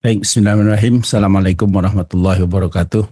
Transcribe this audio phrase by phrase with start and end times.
[0.00, 1.04] Baik, bismillahirrahmanirrahim.
[1.04, 3.04] Assalamualaikum warahmatullahi wabarakatuh.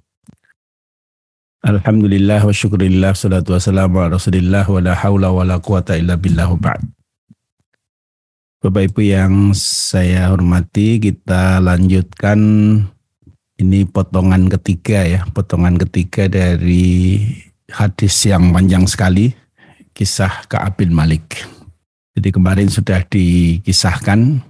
[1.61, 6.48] Alhamdulillah wa syukurillah salatu wassalamu ala rasulillah wa la hawla wa la quwata illa billah
[6.56, 6.80] ba'd.
[8.64, 12.40] Bapak Ibu yang saya hormati, kita lanjutkan
[13.61, 17.20] ini potongan ketiga ya, potongan ketiga dari
[17.68, 19.36] hadis yang panjang sekali,
[19.93, 21.36] kisah Ka'ab bin Malik.
[22.16, 24.41] Jadi kemarin sudah dikisahkan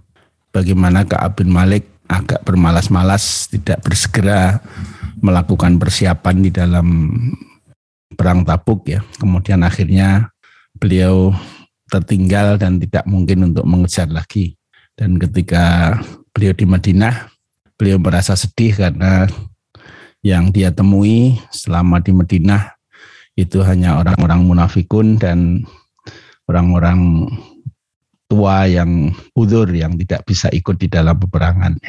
[0.55, 4.58] bagaimana Ka'ab bin Malik agak bermalas-malas, tidak bersegera
[5.21, 6.86] melakukan persiapan di dalam
[8.16, 9.04] perang Tabuk ya.
[9.21, 10.32] Kemudian akhirnya
[10.75, 11.36] beliau
[11.89, 14.57] tertinggal dan tidak mungkin untuk mengejar lagi.
[14.99, 15.94] Dan ketika
[16.35, 17.30] beliau di Madinah,
[17.79, 19.30] beliau merasa sedih karena
[20.27, 22.75] yang dia temui selama di Madinah
[23.38, 25.63] itu hanya orang-orang munafikun dan
[26.50, 27.30] orang-orang
[28.29, 31.81] tua yang udur yang tidak bisa ikut di dalam peperangan.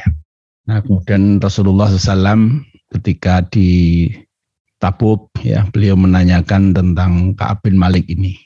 [0.65, 2.63] Nah kemudian Rasulullah SAW
[2.97, 4.07] ketika di
[4.79, 8.39] Tabuk ya beliau menanyakan tentang Kaab bin Malik ini.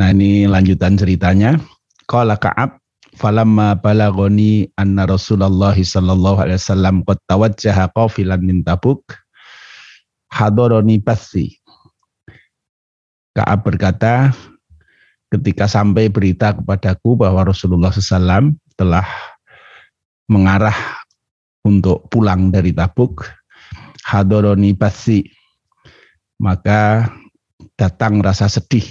[0.00, 1.60] Nah ini lanjutan ceritanya.
[2.08, 2.80] Qala Ka'ab
[3.12, 9.04] falamma balagoni anna Rasulullah sallallahu alaihi wasallam qad tawajjaha qafilan min Tabuk
[10.32, 11.60] hadarani basi.
[13.36, 14.32] Ka'ab berkata,
[15.32, 19.08] ketika sampai berita kepadaku bahwa Rasulullah SAW telah
[20.28, 20.76] mengarah
[21.64, 23.24] untuk pulang dari Tabuk,
[24.04, 25.24] hadoroni basi,
[26.36, 27.08] maka
[27.80, 28.84] datang rasa sedih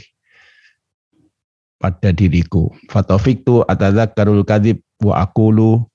[1.77, 2.73] pada diriku.
[2.89, 5.85] Fatofiktu atadzakkarul kadib wa akulu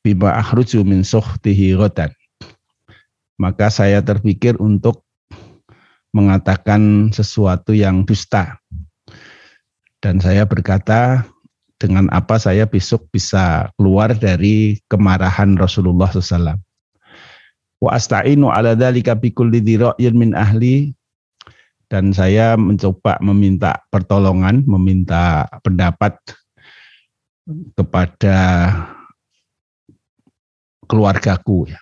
[0.00, 2.08] bima akhruju min suhtihi rodan.
[3.36, 5.04] Maka saya terpikir untuk
[6.14, 8.62] mengatakan sesuatu yang dusta
[10.04, 11.24] dan saya berkata,
[11.80, 16.60] dengan apa saya besok bisa keluar dari kemarahan Rasulullah SAW.
[17.80, 19.64] Wa asta'inu ala dhalika bikulli
[20.12, 20.92] min ahli
[21.88, 26.12] dan saya mencoba meminta pertolongan, meminta pendapat
[27.72, 28.36] kepada
[30.84, 31.80] keluargaku ya.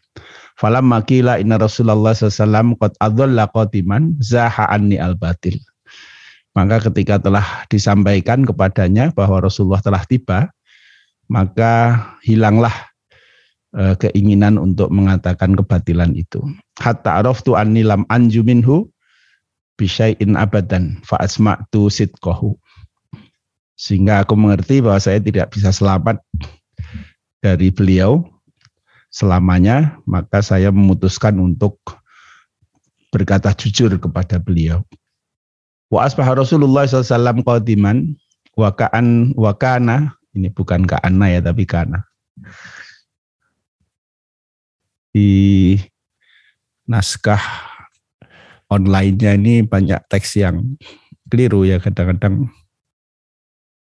[0.55, 5.59] Falam makila inna Rasulullah SAW qad adhalla qatiman zaha anni al-batil.
[6.53, 10.53] Maka ketika telah disampaikan kepadanya bahwa Rasulullah telah tiba,
[11.33, 12.93] maka hilanglah
[13.73, 16.45] e, keinginan untuk mengatakan kebatilan itu.
[16.77, 18.93] Hatta araftu anni lam anju minhu
[19.81, 22.53] bisyai'in abadan fa asma'tu sidqahu.
[23.73, 26.21] Sehingga aku mengerti bahwa saya tidak bisa selamat
[27.41, 28.23] dari beliau
[29.09, 31.81] selamanya, maka saya memutuskan untuk
[33.13, 34.85] berkata jujur kepada beliau.
[35.93, 38.17] Wa asbaha Rasulullah SAW qadiman
[38.57, 42.09] wa ka'an wa kana ini bukan ka'ana ya tapi kana.
[45.13, 45.77] Di
[46.89, 47.45] naskah
[48.73, 50.81] online-nya ini banyak teks yang
[51.29, 52.49] keliru ya kadang-kadang.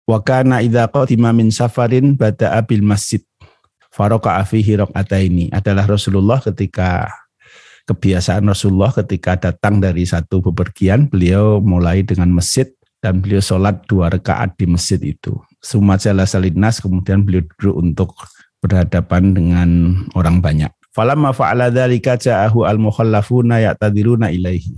[0.08, 3.20] Wa kana idza qadima min safarin bada'a bil masjid
[3.92, 4.80] faraka fihi
[5.28, 7.12] ini adalah Rasulullah ketika
[7.88, 12.68] kebiasaan Rasulullah ketika datang dari satu bepergian, beliau mulai dengan masjid
[13.00, 15.40] dan beliau sholat dua rakaat di masjid itu.
[15.64, 18.10] Sumajala salinas kemudian beliau duduk untuk
[18.60, 19.70] berhadapan dengan
[20.14, 20.70] orang banyak.
[20.92, 24.76] Falamma fa'ala dzalika ja'ahu al-mukhallafuna ya'tadiruna ilaihi.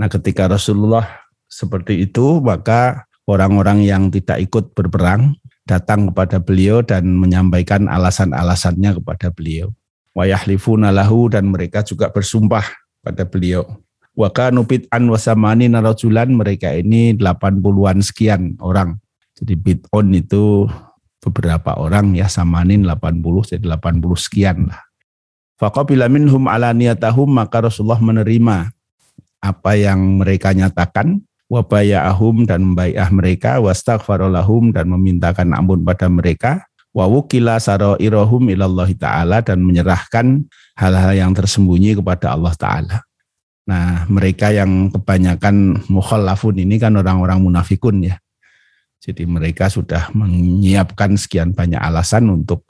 [0.00, 1.04] Nah, ketika Rasulullah
[1.46, 5.36] seperti itu, maka orang-orang yang tidak ikut berperang
[5.68, 9.68] datang kepada beliau dan menyampaikan alasan-alasannya kepada beliau
[10.18, 12.66] wayahlifuna lahu dan mereka juga bersumpah
[12.98, 13.62] pada beliau.
[14.18, 18.98] Wa kanu an wasamani narajulan mereka ini 80-an sekian orang.
[19.38, 20.66] Jadi bid'on itu
[21.22, 24.82] beberapa orang ya samanin 80 jadi 80 sekian lah.
[25.58, 28.74] Faqabila minhum alaniyatahum maka Rasulullah menerima
[29.38, 37.04] apa yang mereka nyatakan wabayahum dan membaiah mereka wastaghfarolahum dan memintakan ampun pada mereka wa
[37.04, 37.60] wukila
[38.00, 40.44] irohum ilallahi ta'ala dan menyerahkan
[40.78, 42.96] hal-hal yang tersembunyi kepada Allah ta'ala.
[43.68, 48.16] Nah mereka yang kebanyakan mukhallafun ini kan orang-orang munafikun ya.
[48.98, 52.64] Jadi mereka sudah menyiapkan sekian banyak alasan untuk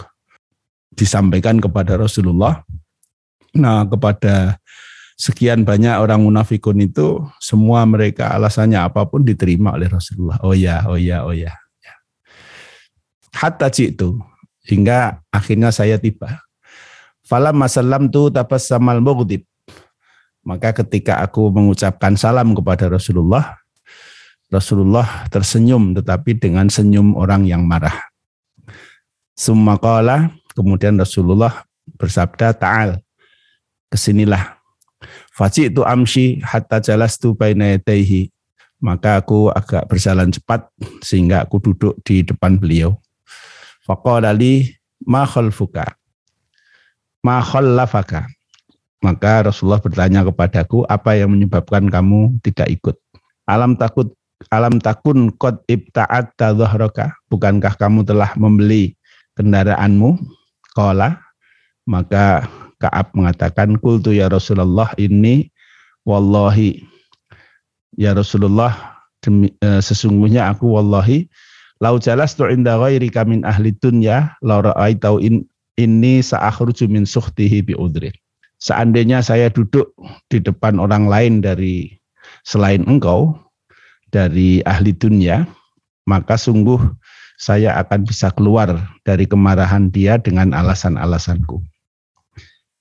[0.92, 2.66] disampaikan kepada Rasulullah.
[3.54, 4.58] Nah kepada
[5.14, 10.36] sekian banyak orang munafikun itu semua mereka alasannya apa pun diterima oleh Rasulullah.
[10.42, 11.54] Oh ya, oh ya, oh ya
[13.38, 14.18] hatta jitu
[14.66, 16.42] hingga akhirnya saya tiba.
[17.22, 19.46] Fala masalam tu tapas samal mughdib.
[20.42, 23.60] Maka ketika aku mengucapkan salam kepada Rasulullah,
[24.48, 27.94] Rasulullah tersenyum tetapi dengan senyum orang yang marah.
[29.36, 31.68] Summa qala, kemudian Rasulullah
[32.00, 32.98] bersabda ta'al
[33.92, 34.58] ke sinilah
[35.32, 38.28] faji itu amshi hatta jalastu baina yadaihi
[38.78, 40.70] maka aku agak berjalan cepat
[41.02, 42.94] sehingga aku duduk di depan beliau.
[43.88, 44.68] Faqala li
[45.08, 45.88] ma khalfuka?
[47.24, 48.28] Ma khallafaka?
[49.00, 52.96] Maka Rasulullah bertanya kepadaku, apa yang menyebabkan kamu tidak ikut?
[53.48, 54.12] Alam takut
[54.52, 57.16] alam takun qad ibta'at dhahraka?
[57.32, 58.94] Bukankah kamu telah membeli
[59.34, 60.20] kendaraanmu?
[60.76, 61.18] Qala
[61.88, 62.44] maka
[62.78, 65.50] Ka'ab mengatakan, "Qultu ya Rasulullah ini
[66.06, 66.86] wallahi
[67.98, 71.26] ya Rasulullah uh, sesungguhnya aku wallahi
[71.78, 75.46] lau jalastu inda ghairika min ahli dunya la ra'aitau in
[75.78, 78.14] ini sa'akhruju min suhtihi bi udrin.
[78.58, 79.94] Seandainya saya duduk
[80.26, 81.94] di depan orang lain dari
[82.42, 83.38] selain engkau
[84.10, 85.46] dari ahli dunia,
[86.10, 86.82] maka sungguh
[87.38, 88.74] saya akan bisa keluar
[89.06, 91.62] dari kemarahan dia dengan alasan-alasanku.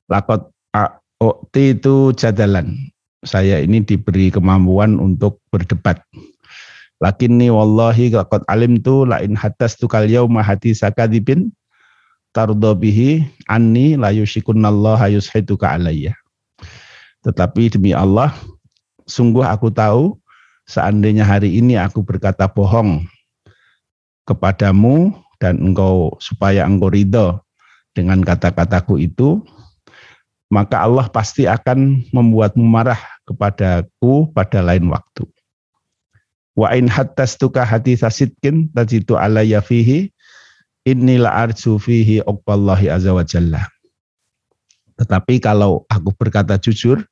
[0.09, 2.89] Lakot a'ti itu jadalan
[3.21, 6.01] saya ini diberi kemampuan untuk berdebat.
[6.97, 11.53] Lakinni wallahi qad alimtu la in hadas tu kal yauma hati sakadibin
[12.33, 16.17] tardo bihi anni la yushikunallaha yushituka alayya.
[17.21, 18.33] Tetapi demi Allah,
[19.05, 20.17] sungguh aku tahu
[20.65, 23.05] seandainya hari ini aku berkata bohong
[24.25, 27.41] kepadamu dan engkau supaya engkau ridho
[27.93, 29.41] dengan kata-kataku itu,
[30.49, 35.25] maka Allah pasti akan membuatmu marah kepadaku pada lain waktu.
[36.57, 40.09] Wa in hattastuka haditsa sidqin tajitu alayya fihi
[40.89, 43.61] inni la arju fihi uqballahi azza wa jalla.
[44.97, 47.05] Tetapi kalau aku berkata jujur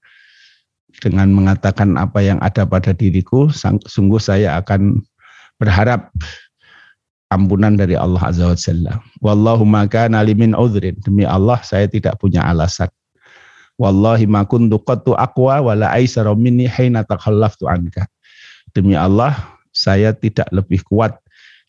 [1.06, 3.53] dengan mengatakan apa yang ada pada diriku,
[3.86, 5.06] sungguh saya akan
[5.62, 6.09] berharap
[7.30, 8.94] ampunan dari Allah azza wa jalla.
[9.21, 10.98] Wallahu maka nalimin udhrin.
[11.06, 12.89] Demi Allah saya tidak punya alasan.
[13.77, 18.07] Wallahi ma kuntu qattu aqwa wala aisara minni hina takhallaftu anka.
[18.71, 21.19] Demi Allah, saya tidak lebih kuat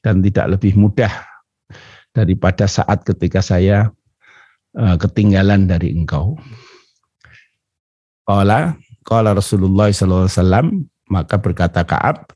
[0.01, 1.11] dan tidak lebih mudah
[2.15, 3.91] daripada saat ketika saya
[4.79, 6.39] uh, ketinggalan dari engkau.
[8.27, 12.27] Qala qala Rasulullah wasallam maka berkata Ka'ab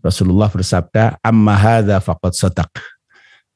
[0.00, 2.72] Rasulullah bersabda amma hadza faqad sadaq.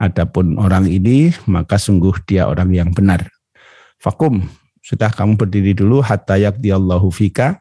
[0.00, 3.28] Adapun orang ini maka sungguh dia orang yang benar.
[4.00, 4.42] Fakum
[4.80, 7.60] sudah kamu berdiri dulu hatta yakdiyallahu fika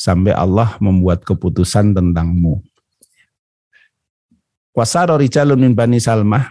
[0.00, 2.64] sampai Allah membuat keputusan tentangmu.
[5.20, 6.48] Rijalun min Bani Salmah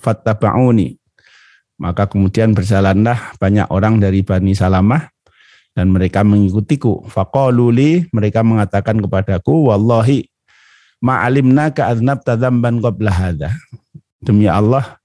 [0.00, 0.96] fattaba'uni.
[1.76, 5.12] Maka kemudian berjalanlah banyak orang dari Bani Salamah
[5.76, 7.04] dan mereka mengikutiku.
[7.12, 10.24] Faqaluli mereka mengatakan kepadaku wallahi
[11.04, 13.50] ma'alimna ka'adnab tadamban qabla hadha.
[14.22, 14.96] Demi Allah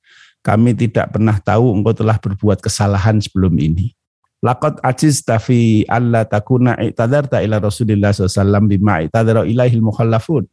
[0.46, 3.97] kami tidak pernah tahu engkau telah berbuat kesalahan sebelum ini.
[4.46, 10.46] Laqad ajiz tafi alla takuna i'tadarta ila Rasulillah SAW bima i'tadara ilaihil mukhallafun.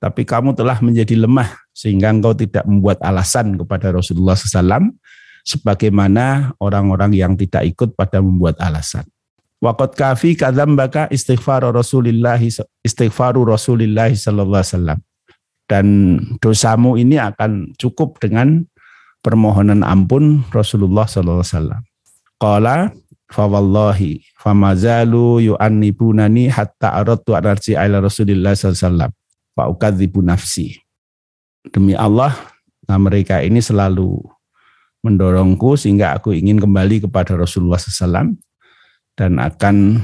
[0.00, 4.90] Tapi kamu telah menjadi lemah sehingga engkau tidak membuat alasan kepada Rasulullah SAW
[5.44, 9.04] sebagaimana orang-orang yang tidak ikut pada membuat alasan.
[9.60, 12.40] Waqad kafi kadzambaka istighfar Rasulillah
[12.80, 15.04] istighfaru Rasulillah sallallahu alaihi.
[15.68, 15.86] Dan
[16.40, 18.64] dosamu ini akan cukup dengan
[19.20, 21.82] permohonan ampun Rasulullah sallallahu alaihi wasallam.
[22.40, 22.88] Qala
[23.28, 29.12] fawallahi famazalu yu'annibunani hatta aradtu an arji ila Rasulillah sallallahu
[29.52, 30.80] fa ukadzibu nafsi.
[31.68, 32.32] Demi Allah,
[32.88, 34.16] nah mereka ini selalu
[35.04, 38.32] mendorongku sehingga aku ingin kembali kepada Rasulullah SAW
[39.16, 40.00] dan akan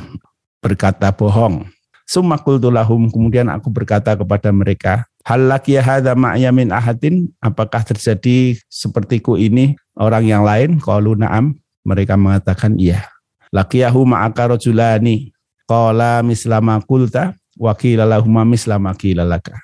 [0.61, 1.65] berkata bohong.
[2.07, 2.39] Summa
[2.71, 9.75] lahum, kemudian aku berkata kepada mereka, Hal lakiya hadha ma'yamin ahadin, apakah terjadi sepertiku ini
[9.99, 10.79] orang yang lain?
[10.79, 13.07] Qalu na'am, mereka mengatakan iya.
[13.55, 15.31] Lakiyahu ma'aka rajulani.
[15.71, 19.55] Qala mislama kulta wa kilalahuma mislama kilalaka.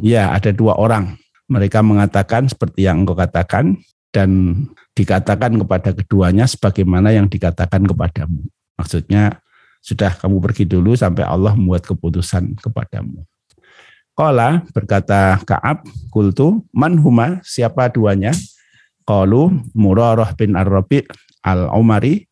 [0.00, 1.20] Ya, ada dua orang.
[1.48, 3.76] Mereka mengatakan seperti yang engkau katakan
[4.08, 4.64] dan
[4.96, 8.48] dikatakan kepada keduanya sebagaimana yang dikatakan kepadamu.
[8.80, 9.38] Maksudnya
[9.84, 13.20] sudah kamu pergi dulu sampai Allah membuat keputusan kepadamu.
[14.14, 18.32] Qala berkata Ka'ab, kultu man huma, siapa duanya?
[19.04, 21.04] Qalu Murarah bin Ar-Rabi'
[21.44, 22.24] Al-Umari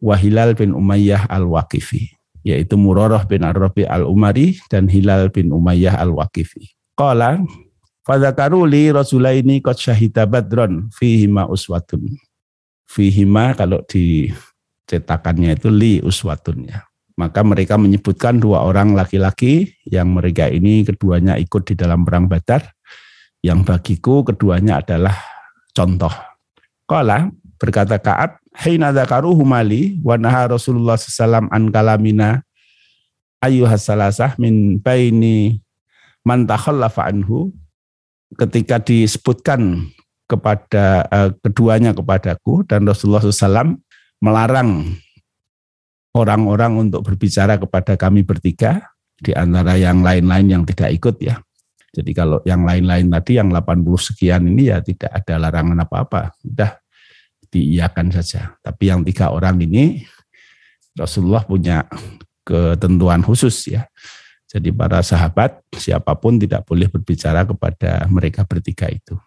[0.00, 6.78] wa Hilal bin Umayyah Al-Waqifi yaitu Murarah bin Ar-Rabi Al-Umari dan Hilal bin Umayyah Al-Waqifi.
[6.94, 7.42] Qala
[8.06, 12.06] fadzakaru li rasulaini qad syahida badron fihima uswatun.
[12.86, 14.30] Fihima kalau di
[14.86, 16.86] cetakannya itu li uswatun ya.
[17.18, 22.62] Maka mereka menyebutkan dua orang laki-laki yang mereka ini keduanya ikut di dalam perang Badar
[23.42, 25.16] yang bagiku keduanya adalah
[25.74, 26.12] contoh
[26.86, 32.40] Kala berkata Ka'ab, Hina dzakaruhu mali wa naha Rasulullah SAW an kalamina
[33.44, 35.60] ayuhas salasah min baini
[36.24, 37.52] man takhallafa anhu
[38.40, 39.92] ketika disebutkan
[40.26, 43.78] kepada uh, keduanya kepadaku dan Rasulullah SAW
[44.18, 44.98] melarang
[46.16, 51.38] orang-orang untuk berbicara kepada kami bertiga di antara yang lain-lain yang tidak ikut ya.
[51.92, 56.36] Jadi kalau yang lain-lain tadi yang 80 sekian ini ya tidak ada larangan apa-apa.
[56.44, 56.76] Sudah
[57.50, 58.54] diiyakan saja.
[58.60, 60.06] Tapi yang tiga orang ini
[60.96, 61.84] Rasulullah punya
[62.46, 63.84] ketentuan khusus ya.
[64.46, 69.18] Jadi para sahabat siapa pun tidak boleh berbicara kepada mereka bertiga itu.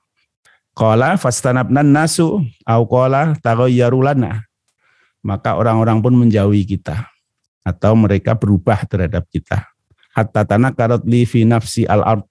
[0.71, 4.47] Qala fastanabnan nasu au qala taghayyarulana.
[5.19, 7.03] Maka orang-orang pun menjauhi kita
[7.67, 9.67] atau mereka berubah terhadap kita.
[10.15, 12.23] Hatta tanakarat li fi nafsi al-ard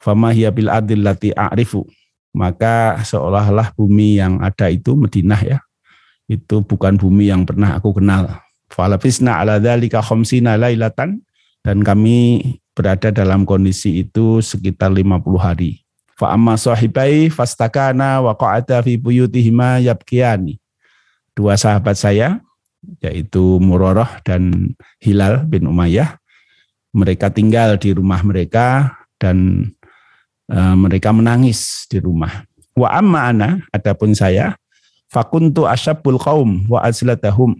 [0.00, 1.84] fama adillati a'rifu
[2.30, 5.58] maka seolah-olah bumi yang ada itu Madinah ya
[6.30, 8.30] itu bukan bumi yang pernah aku kenal.
[8.70, 11.26] Falafisna ala dzalika khamsina lailatan
[11.66, 15.82] dan kami berada dalam kondisi itu sekitar 50 hari.
[16.14, 20.60] Fa amma sahibai fastakana wa qa'ada fi buyutihima yabkiyani
[21.34, 22.44] dua sahabat saya
[23.00, 26.20] yaitu Muroroh dan Hilal bin Umayyah
[26.92, 29.68] mereka tinggal di rumah mereka dan
[30.50, 32.42] Eh, mereka menangis di rumah.
[32.74, 34.58] Wa amma ana, adapun saya,
[35.06, 37.54] fakuntu asyabul qaum wa azlatahum.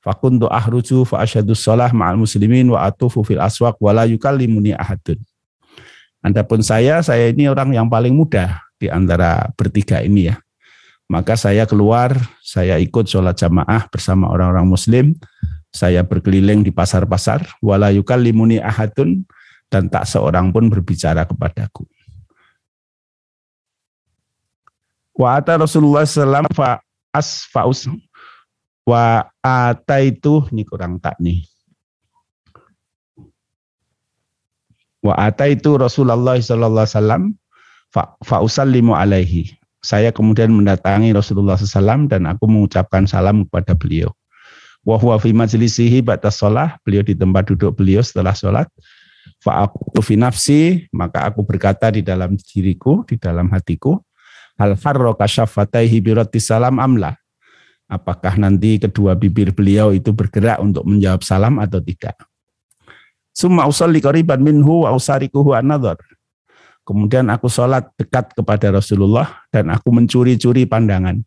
[0.00, 5.20] Fakuntu ahruju fa asyadus sholah ma'al muslimin wa atufu fil aswaq wa la yukallimuni ahadun.
[6.24, 10.40] Adapun saya, saya ini orang yang paling muda di antara bertiga ini ya.
[11.04, 15.12] Maka saya keluar, saya ikut sholat jamaah bersama orang-orang muslim.
[15.68, 19.28] Saya berkeliling di pasar-pasar, wala yukallimuni ahadun,
[19.68, 21.84] dan tak seorang pun berbicara kepadaku.
[25.14, 26.82] Wa ata Rasulullah SAW fa
[27.14, 27.86] asfaus
[28.82, 31.46] wa ata itu ini kurang tak nih.
[35.04, 37.22] Wa ata itu Rasulullah sallallahu wasallam
[37.92, 39.54] fa, fa usallimu alaihi.
[39.84, 44.08] Saya kemudian mendatangi Rasulullah SAW dan aku mengucapkan salam kepada beliau.
[44.80, 48.64] Wa huwa fi majlisihi ba'da shalah, beliau di tempat duduk beliau setelah sholat.
[49.44, 54.00] Fa aku fi nafsi, maka aku berkata di dalam diriku, di dalam hatiku,
[54.54, 57.18] Hal farroka syafataihi biroti salam amla.
[57.90, 62.16] Apakah nanti kedua bibir beliau itu bergerak untuk menjawab salam atau tidak.
[63.34, 65.98] Summa usalli qariban minhu wa usarikuhu anadhar.
[66.86, 71.18] Kemudian aku sholat dekat kepada Rasulullah dan aku mencuri-curi pandangan.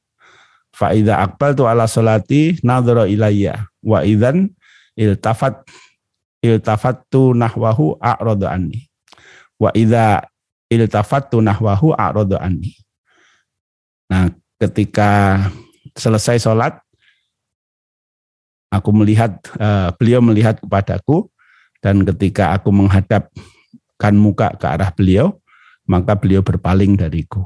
[0.72, 4.53] Fa'idha akbal tu ala sholati nadhara ilayya wa idhan
[4.93, 5.65] iltafat
[6.46, 8.86] iltafattu nahwahu a'radu anni.
[9.57, 10.22] Wa idha
[10.69, 12.77] iltafattu nahwahu a'radu anni.
[14.07, 15.43] Nah, ketika
[15.93, 16.79] selesai sholat,
[18.71, 21.27] aku melihat uh, beliau melihat kepadaku
[21.83, 25.35] dan ketika aku menghadapkan muka ke arah beliau,
[25.87, 27.43] maka beliau berpaling dariku.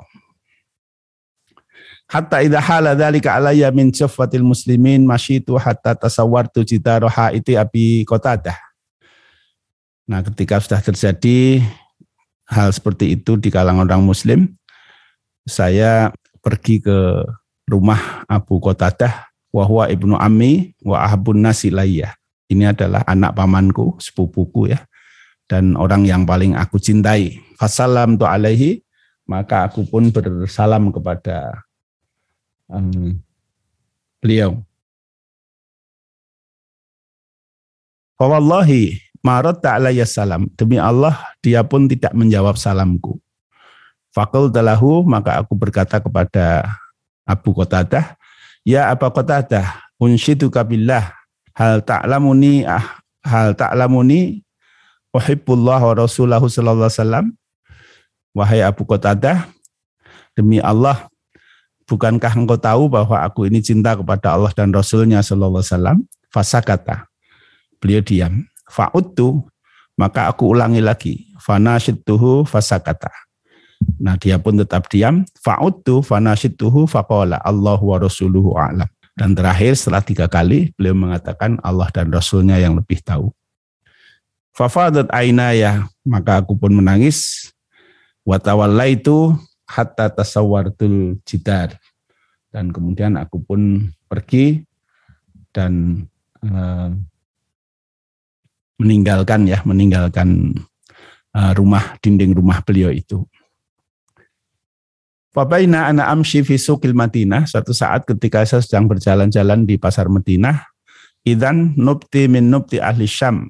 [2.11, 8.59] Hatta idha hala dhalika alaya min syafwatil muslimin masyitu hatta tasawwartu jitaroha iti abi kotadah.
[10.11, 11.63] Nah ketika sudah terjadi
[12.51, 14.51] hal seperti itu di kalangan orang muslim,
[15.47, 16.11] saya
[16.41, 17.23] pergi ke
[17.69, 22.17] rumah Abu Qatadah wahwa ibnu Ami wa ahabun nasilayah.
[22.51, 24.83] Ini adalah anak pamanku, sepupuku ya.
[25.47, 27.39] Dan orang yang paling aku cintai.
[27.55, 28.83] Fasalam tu alaihi,
[29.23, 31.63] maka aku pun bersalam kepada
[32.67, 33.15] um,
[34.19, 34.59] beliau.
[38.19, 40.51] Fawallahi marot ta'alayya salam.
[40.59, 43.17] Demi Allah, dia pun tidak menjawab salamku.
[44.11, 46.67] Fakul dalahu maka aku berkata kepada
[47.23, 48.19] Abu Qatadah,
[48.67, 51.15] Ya Abu Qatadah, unsyidu kabillah,
[51.55, 54.43] hal ta'lamuni ah, hal ta'lamuni
[55.15, 57.25] uhibbullah wa rasulahu sallallahu alaihi wasallam.
[58.35, 59.47] Wahai Abu Qatadah,
[60.35, 61.07] demi Allah,
[61.87, 65.97] bukankah engkau tahu bahwa aku ini cinta kepada Allah dan Rasulnya sallallahu alaihi wasallam?
[66.31, 67.07] Fasakata.
[67.79, 68.43] Beliau diam.
[68.67, 69.39] Fa'udtu,
[69.95, 71.31] maka aku ulangi lagi.
[71.43, 73.11] Fanasyidtuhu fasakata
[74.01, 75.21] Nah dia pun tetap diam.
[75.45, 78.89] Fa'udtu fanasituhu faqala Allah wa rasuluhu a'lam.
[79.13, 83.29] Dan terakhir setelah tiga kali beliau mengatakan Allah dan Rasulnya yang lebih tahu.
[84.57, 87.51] Fafadat ainaya maka aku pun menangis.
[88.25, 89.37] Watawalla itu
[89.69, 91.77] hatta tasawartul jidar.
[92.49, 94.65] Dan kemudian aku pun pergi
[95.55, 96.03] dan
[96.43, 96.91] uh,
[98.81, 100.57] meninggalkan ya meninggalkan
[101.37, 103.23] uh, rumah dinding rumah beliau itu.
[105.31, 110.67] Fabaina ana amshi fi suqil Madinah, suatu saat ketika saya sedang berjalan-jalan di pasar Madinah,
[111.23, 113.47] idan nubti min nubti ahli Syam.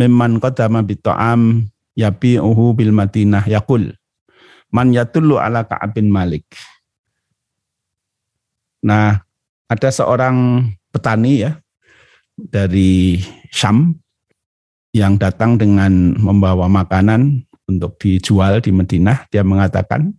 [0.00, 1.60] Mimman qadama bi ta'am
[1.92, 3.92] yabi'uhu bil Madinah yaqul
[4.72, 6.44] man yatullu ala Ka'ab bin Malik.
[8.84, 9.18] Nah,
[9.68, 11.58] ada seorang petani ya
[12.38, 13.18] dari
[13.50, 13.92] Syam
[14.94, 20.16] yang datang dengan membawa makanan untuk dijual di Madinah, dia mengatakan,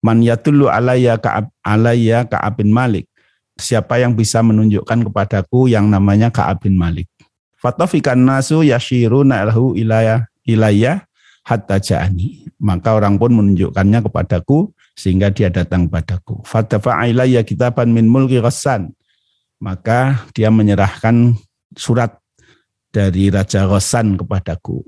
[0.00, 3.04] Man yatullu alayya ka'ab, alayya Ka'ab bin Malik.
[3.60, 7.04] Siapa yang bisa menunjukkan kepadaku yang namanya Ka'ab bin Malik.
[7.60, 11.04] Fatafikan nasu yashiruna lahu ilaya ilayya
[11.44, 12.48] hatta ja'ani.
[12.56, 16.40] Maka orang pun menunjukkannya kepadaku sehingga dia datang padaku.
[16.48, 18.96] Fatafa ilayya kitaban min mulki ghassan.
[19.60, 21.36] Maka dia menyerahkan
[21.76, 22.16] surat
[22.88, 24.80] dari Raja Ghassan kepadaku.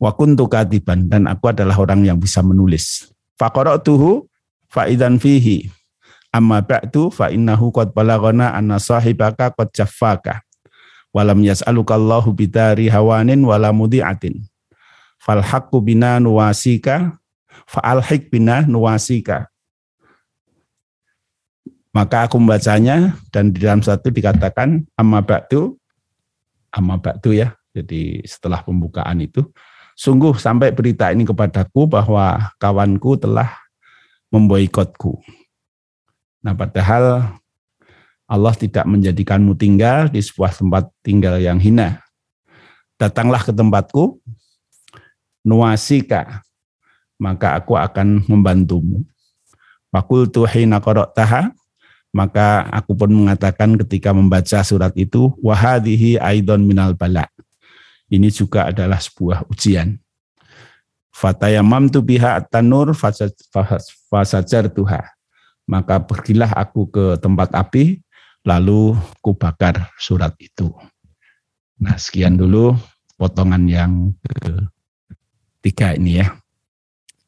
[0.00, 3.12] Wa kuntu katiban dan aku adalah orang yang bisa menulis.
[3.36, 4.24] Faqara'tuhu
[4.72, 5.68] fa idan fihi.
[6.32, 10.40] Amma ba'du fa innahu qad balagana anna sahibaka qad jaffaka.
[11.12, 14.40] Walam yas'aluka Allahu bidari hawanin wala mudi'atin.
[15.20, 17.20] Fal haqqu bina nuwasika
[17.68, 19.52] fa alhiq bina nuwasika.
[21.90, 25.74] Maka aku membacanya dan di dalam satu dikatakan amma ba'du
[26.70, 29.42] amma ba'du ya jadi setelah pembukaan itu
[30.00, 33.52] Sungguh sampai berita ini kepadaku bahwa kawanku telah
[34.32, 35.20] memboikotku.
[36.40, 37.36] Nah padahal
[38.24, 42.00] Allah tidak menjadikanmu tinggal di sebuah tempat tinggal yang hina.
[42.96, 44.16] Datanglah ke tempatku,
[45.44, 46.40] nuasika,
[47.20, 49.04] maka aku akan membantumu.
[49.92, 50.80] Fakultu hina
[51.12, 51.52] taha,
[52.08, 57.28] maka aku pun mengatakan ketika membaca surat itu, wahadihi aidon minal balak
[58.10, 59.94] ini juga adalah sebuah ujian.
[61.14, 62.90] Fatayamam tu biha tanur
[64.10, 65.02] fasajar tuha.
[65.70, 68.02] Maka pergilah aku ke tempat api,
[68.42, 70.74] lalu kubakar surat itu.
[71.78, 72.74] Nah sekian dulu
[73.14, 74.10] potongan yang
[75.62, 76.34] ketiga ini ya.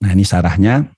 [0.02, 0.90] Nah ini sarahnya.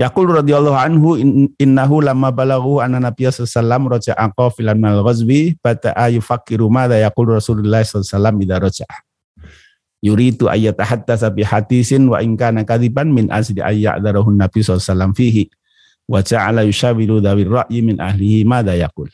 [0.00, 1.20] Yaqul radhiyallahu anhu
[1.60, 6.96] innahu lamma balaghu anna nabiyya sallallahu alaihi wasallam raja'a filan mal ghazwi bata'a yufakkiru madza
[6.96, 8.96] yaqul Rasulullah sallallahu alaihi wasallam idza raja'a.
[10.00, 15.12] Yuridu ayyatahaddasa bi hadisin wa in kana kadiban min asli ayya'darahun nabi sallallahu alaihi wasallam
[15.12, 15.44] fihi
[16.08, 19.12] wa ja'ala yushawiru dawir ra'yi min ahlihi madza yaqul.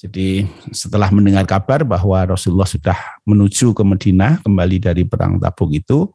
[0.00, 2.96] Jadi setelah mendengar kabar bahwa Rasulullah sudah
[3.28, 6.08] menuju ke Madinah kembali dari perang Tabuk itu,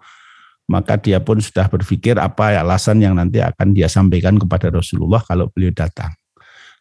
[0.71, 5.51] maka dia pun sudah berpikir apa alasan yang nanti akan dia sampaikan kepada Rasulullah kalau
[5.51, 6.15] beliau datang.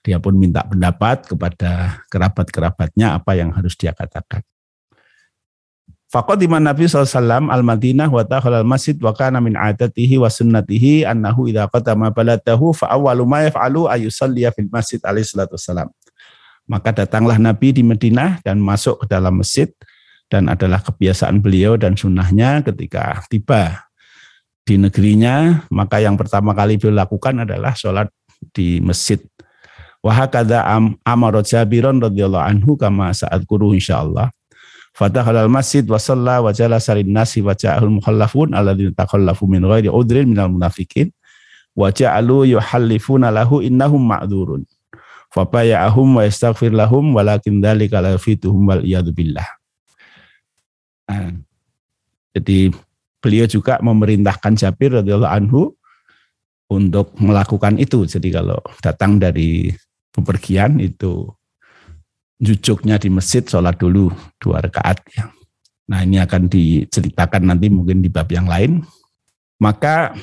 [0.06, 4.46] Dia pun minta pendapat kepada kerabat-kerabatnya apa yang harus dia katakan.
[6.10, 11.70] Faqadima Nabi SAW al-Madinah wa al masjid wa kana min adatihi wa sunnatihi annahu idha
[11.70, 15.54] qadama baladahu fa awwalu ma yaf'alu ayusalliya fil masjid alaihi salatu.
[16.66, 19.70] Maka datanglah Nabi di Madinah dan masuk ke dalam masjid
[20.30, 23.90] dan adalah kebiasaan beliau dan sunnahnya ketika tiba
[24.62, 28.06] di negerinya, maka yang pertama kali beliau lakukan adalah sholat
[28.54, 29.18] di masjid.
[30.00, 34.32] Wahakada am amaro Jabiron radhiyallahu anhu kama saat guru insyaallah.
[34.96, 39.62] Fatah al masjid wa shalla wa jalasa lin nasi wa ja'ahul mukhallafun alladzina takhallafu min
[39.62, 41.12] ghairi udrin minal munafikin
[41.76, 44.64] wa ja'alu yuhallifuna lahu innahum ma'dzurun.
[45.30, 49.59] Fabaya'ahum wa yastaghfir lahum walakin dzalika la yafituhum wal iyadu billah.
[52.30, 52.70] Jadi
[53.20, 55.74] beliau juga memerintahkan Jabir radhiyallahu anhu
[56.70, 58.06] untuk melakukan itu.
[58.06, 59.74] Jadi kalau datang dari
[60.14, 61.26] bepergian itu
[62.40, 64.08] jujuknya di masjid sholat dulu
[64.40, 65.28] dua rakaat ya.
[65.90, 68.86] Nah ini akan diceritakan nanti mungkin di bab yang lain.
[69.60, 70.16] Maka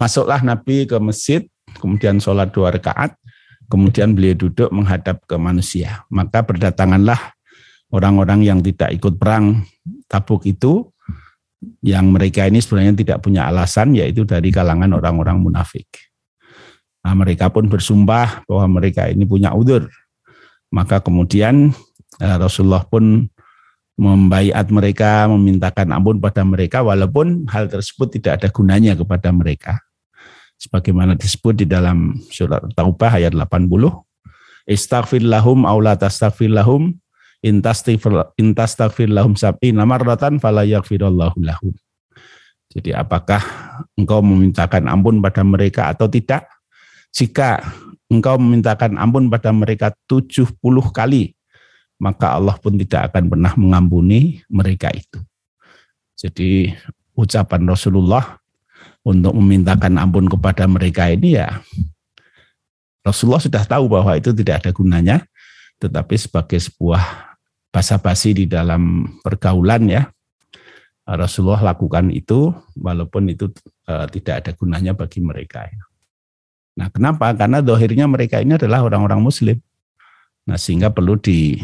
[0.00, 1.46] masuklah Nabi ke masjid,
[1.78, 3.14] kemudian sholat dua rakaat,
[3.70, 6.02] kemudian beliau duduk menghadap ke manusia.
[6.10, 7.36] Maka berdatanganlah
[7.94, 9.62] orang-orang yang tidak ikut perang
[10.14, 10.86] tabuk itu
[11.82, 15.90] yang mereka ini sebenarnya tidak punya alasan yaitu dari kalangan orang-orang munafik.
[17.04, 19.90] Nah, mereka pun bersumpah bahwa mereka ini punya udur.
[20.72, 21.74] Maka kemudian
[22.22, 23.26] eh, Rasulullah pun
[23.94, 29.78] membaiat mereka, memintakan ampun pada mereka walaupun hal tersebut tidak ada gunanya kepada mereka.
[30.58, 33.70] Sebagaimana disebut di dalam surat Taubah ayat 80,
[34.64, 36.96] Istaghfir lahum aula tastaghfir lahum
[41.12, 41.72] lahum lahum.
[42.72, 43.44] Jadi apakah
[43.94, 46.48] engkau memintakan ampun pada mereka atau tidak?
[47.12, 47.62] Jika
[48.08, 50.56] engkau memintakan ampun pada mereka 70
[50.90, 51.36] kali,
[52.00, 55.20] maka Allah pun tidak akan pernah mengampuni mereka itu.
[56.18, 56.72] Jadi
[57.14, 58.40] ucapan Rasulullah
[59.04, 61.60] untuk memintakan ampun kepada mereka ini ya
[63.04, 65.16] Rasulullah sudah tahu bahwa itu tidak ada gunanya,
[65.76, 67.33] tetapi sebagai sebuah
[67.74, 70.06] basa-basi di dalam pergaulan ya,
[71.02, 73.50] Rasulullah lakukan itu walaupun itu
[73.90, 75.66] uh, tidak ada gunanya bagi mereka.
[75.66, 75.82] Ya.
[76.78, 77.34] Nah kenapa?
[77.34, 79.58] Karena dohirnya mereka ini adalah orang-orang muslim.
[80.46, 81.58] Nah sehingga perlu di,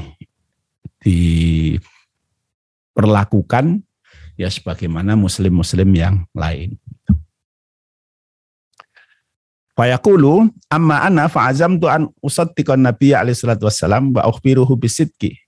[0.99, 3.79] diperlakukan
[4.35, 6.75] ya sebagaimana muslim-muslim yang lain.
[9.79, 15.40] Fayaqulu amma ana fa'azam tu an usaddiqan Nabi alaihi salatu wassalam wa ukhbiruhu bisidqi.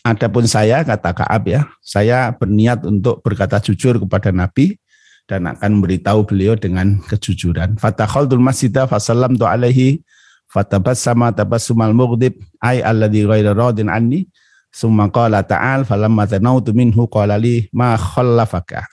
[0.00, 4.80] Adapun saya kata Ka'ab ya, saya berniat untuk berkata jujur kepada Nabi
[5.28, 7.76] dan akan memberitahu beliau dengan kejujuran.
[7.76, 10.00] Fatakhaltul masjidah fasallam tu alaihi
[10.48, 14.24] fatabassama tabassumal mughdib ay alladhi ghaira radin anni
[14.72, 18.88] summa qala ta'al falamma tanautu minhu qala li ma khallafaka.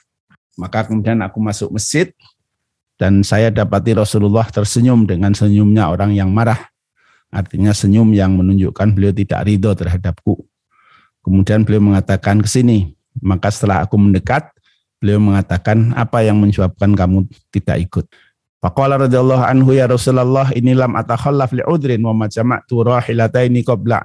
[0.60, 2.12] Maka kemudian aku masuk masjid
[3.00, 6.60] dan saya dapati Rasulullah tersenyum dengan senyumnya orang yang marah.
[7.32, 10.46] Artinya senyum yang menunjukkan beliau tidak ridho terhadapku.
[11.24, 12.92] Kemudian beliau mengatakan ke sini.
[13.24, 14.52] Maka setelah aku mendekat,
[15.00, 18.04] beliau mengatakan apa yang menyebabkan kamu tidak ikut.
[18.60, 24.04] Faqala radhiyallahu anhu ya Rasulullah ini lam atakhallaf li'udrin wa ma jama'tu rahilataini qabla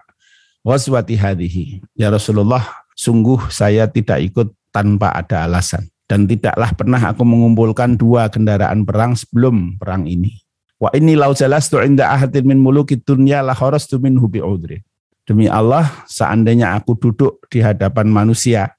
[0.67, 1.79] ghazwati hadhihi.
[1.95, 2.63] Ya Rasulullah,
[2.95, 9.15] sungguh saya tidak ikut tanpa ada alasan dan tidaklah pernah aku mengumpulkan dua kendaraan perang
[9.15, 10.41] sebelum perang ini.
[10.75, 14.83] Wa ini lau jalastu inda ahadin min muluki dunya la kharastu minhu bi'udri.
[15.29, 18.73] Demi Allah, seandainya aku duduk di hadapan manusia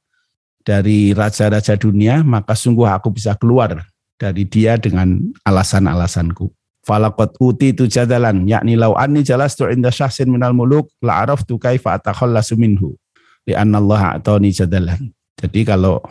[0.66, 3.86] dari raja-raja dunia, maka sungguh aku bisa keluar
[4.18, 6.50] dari dia dengan alasan-alasanku.
[6.82, 11.94] Falakot uti tu jadalan, yakni lau anni jalastu inda syahsin minal muluk, la araftu kaifa
[11.94, 12.98] atakhallasu minhu.
[13.46, 15.14] Lianna Allah atoni jadalan.
[15.38, 16.02] Jadi kalau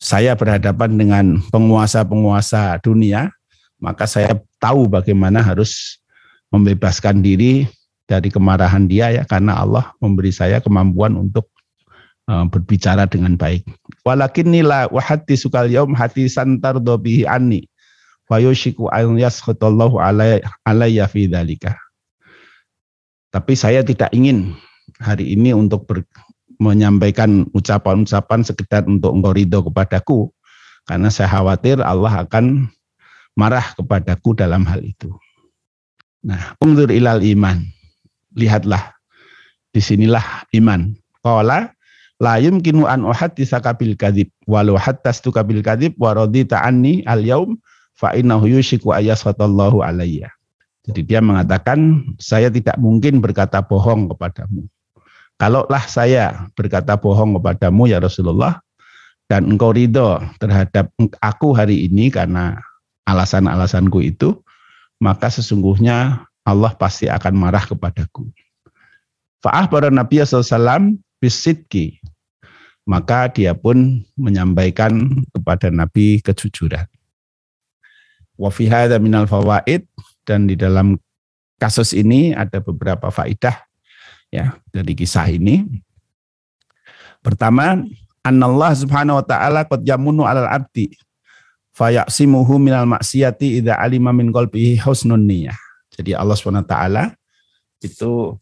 [0.00, 3.28] saya berhadapan dengan penguasa-penguasa dunia,
[3.76, 6.00] maka saya tahu bagaimana harus
[6.48, 7.68] membebaskan diri
[8.04, 11.48] dari kemarahan dia ya karena Allah memberi saya kemampuan untuk
[12.28, 13.64] uh, berbicara dengan baik.
[14.04, 17.64] Walakin nila wahati sukal yaum hati santar dobihi anni
[18.28, 20.00] fayushiku ayun yaskhutallahu
[20.64, 21.76] alayya fi dhalika.
[23.32, 24.54] Tapi saya tidak ingin
[25.02, 26.06] hari ini untuk ber,
[26.62, 30.30] menyampaikan ucapan-ucapan sekedar untuk engkau ridho kepadaku
[30.86, 32.70] karena saya khawatir Allah akan
[33.34, 35.10] marah kepadaku dalam hal itu.
[36.24, 37.73] Nah, umdur ilal iman.
[38.34, 38.94] Lihatlah.
[39.74, 40.94] Di sinilah iman.
[41.24, 41.74] Qala
[42.22, 47.58] la yumkinu an uhadditsaka bil kadzib walau haddastu kabil kadzib wa radita anni al yaum
[47.98, 50.30] fa innahu yushiku ayasfatallahu alayya.
[50.84, 54.68] Jadi dia mengatakan saya tidak mungkin berkata bohong kepadamu.
[55.40, 58.60] Kalaulah saya berkata bohong kepadamu ya Rasulullah
[59.26, 60.92] dan engkau ridho terhadap
[61.24, 62.60] aku hari ini karena
[63.08, 64.44] alasan-alasanku itu,
[65.00, 68.28] maka sesungguhnya Allah pasti akan marah kepadaku.
[69.40, 72.00] Fa'ah pada Nabi SAW bisidki.
[72.84, 74.92] Maka dia pun menyampaikan
[75.32, 76.84] kepada Nabi kejujuran.
[78.36, 78.68] Wa fi
[79.00, 79.88] minal fawaid
[80.28, 81.00] dan di dalam
[81.56, 83.56] kasus ini ada beberapa faidah
[84.28, 85.64] ya dari kisah ini.
[87.24, 87.80] Pertama,
[88.20, 90.92] annallah subhanahu wa ta'ala qad yamunu 'alal 'abdi
[91.72, 95.56] fayaqsimuhu minal maksiati idza alima min qalbihi husnun niyah.
[95.94, 97.04] Jadi Allah taala
[97.78, 98.34] itu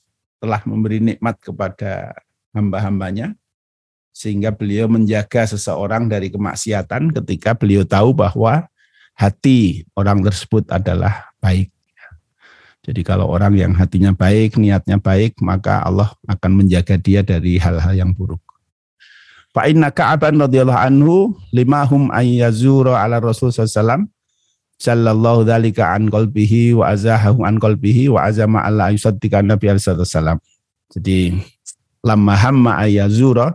[0.42, 2.16] telah memberi nikmat kepada
[2.56, 3.36] hamba-hambanya
[4.12, 8.68] sehingga beliau menjaga seseorang dari kemaksiatan ketika beliau tahu bahwa
[9.16, 11.72] hati orang tersebut adalah baik.
[12.82, 17.94] Jadi kalau orang yang hatinya baik, niatnya baik, maka Allah akan menjaga dia dari hal-hal
[17.94, 18.42] yang buruk.
[19.54, 21.16] Fa inna Ka'aban radhiyallahu anhu
[21.54, 24.10] limahum ayyazura ala Rasul sallallahu
[24.82, 30.42] sallallahu dzalika an qalbihi wa azahahu an qalbihi wa azama alla yusaddiqa Nabi sallallahu
[30.90, 31.38] Jadi
[32.02, 33.54] lamma hamma ayyazura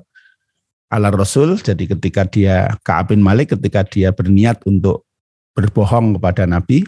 [0.87, 5.03] ala Rasul jadi ketika dia Ka'ab bin Malik ketika dia berniat untuk
[5.51, 6.87] berbohong kepada Nabi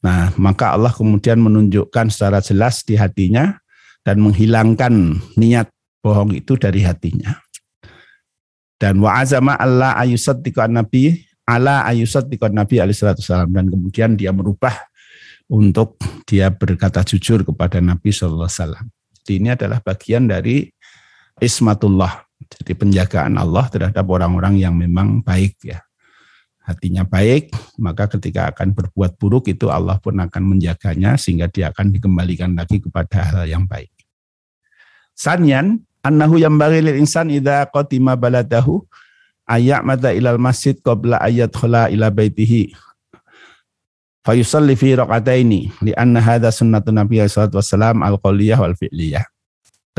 [0.00, 3.60] Nah, maka Allah kemudian menunjukkan secara jelas di hatinya
[4.00, 5.68] dan menghilangkan niat
[6.00, 7.36] bohong itu dari hatinya.
[8.80, 14.86] Dan wa azama Allah ayusaddiqan nabi ala ayusaddiqan nabi alaihissalam dan kemudian dia merubah
[15.50, 15.98] untuk
[16.30, 18.86] dia berkata jujur kepada Nabi sallallahu alaihi
[19.30, 20.70] ini adalah bagian dari
[21.42, 22.22] ismatullah.
[22.40, 25.82] Jadi penjagaan Allah terhadap orang-orang yang memang baik ya
[26.70, 27.50] hatinya baik,
[27.82, 32.78] maka ketika akan berbuat buruk itu Allah pun akan menjaganya sehingga dia akan dikembalikan lagi
[32.78, 33.90] kepada hal yang baik.
[35.18, 36.54] Sanyan, annahu yang
[36.94, 38.86] insan idza qatima baladahu
[39.50, 42.70] ayak mata ilal masjid qabla ayat khula ila baitihi.
[44.22, 49.26] Fayusalli fi raqataini li anna hadha sunnatun nabi sallallahu wasallam al qawliyah wal fi'liyah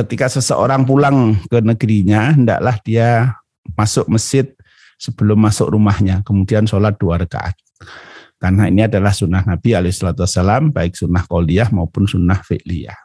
[0.01, 3.35] ketika seseorang pulang ke negerinya hendaklah dia
[3.75, 4.47] masuk masjid
[4.95, 7.53] sebelum masuk rumahnya kemudian sholat dua rakaat.
[8.41, 12.97] Karena ini adalah sunnah Nabi alaihissalam baik sunnah qawliyah maupun sunnah fi'liyah.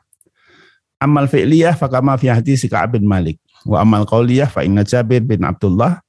[0.97, 3.37] Amal fi'liyah fakama fi hadis Ka'ab bin Malik
[3.69, 6.01] wa amal qawliyah fa inna Jabir bin Abdullah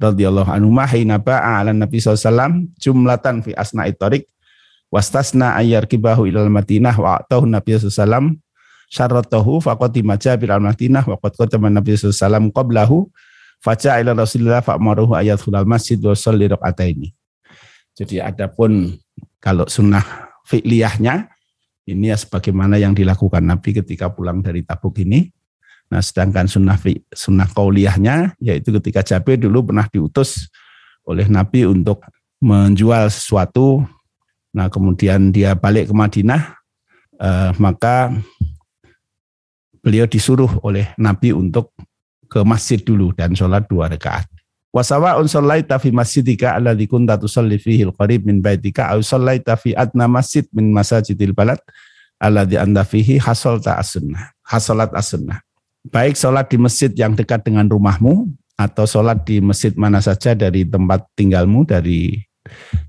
[0.00, 4.24] radhiyallahu anhu ma hina ba'a ala Nabi SAW jumlatan fi asna'i tariq
[4.88, 8.34] wastasna ayyar kibahu ilal Madinah wa atahu Nabi SAW
[8.90, 13.06] syarratahu faqatima Jabir al Madinah wa qad qatama Nabi SAW qablahu
[13.60, 17.12] faja ila Rasulullah fa'maruhu ayat khulal masjid wa salli raqataini.
[17.94, 18.96] Jadi adapun
[19.36, 20.02] kalau sunnah
[20.48, 21.28] fi'liyahnya
[21.86, 25.28] ini ya sebagaimana yang dilakukan Nabi ketika pulang dari Tabuk ini
[25.90, 26.78] Nah, sedangkan sunnah
[27.10, 30.46] sunnah kauliyahnya yaitu ketika Jabir dulu pernah diutus
[31.02, 32.06] oleh Nabi untuk
[32.38, 33.82] menjual sesuatu.
[34.54, 36.42] Nah, kemudian dia balik ke Madinah,
[37.18, 38.14] eh, maka
[39.82, 41.74] beliau disuruh oleh Nabi untuk
[42.30, 44.30] ke masjid dulu dan sholat dua rakaat.
[44.70, 50.06] Wasawa'un shallaita fi masjidika alladhi kunta tusalli fihi al-qarib min baitika aw shallaita fi adna
[50.06, 51.58] masjid min masajidil balad
[52.22, 54.30] alladhi anda fihi hasalta as-sunnah.
[54.46, 54.94] Hasalat
[55.88, 58.28] baik sholat di masjid yang dekat dengan rumahmu
[58.60, 62.20] atau sholat di masjid mana saja dari tempat tinggalmu dari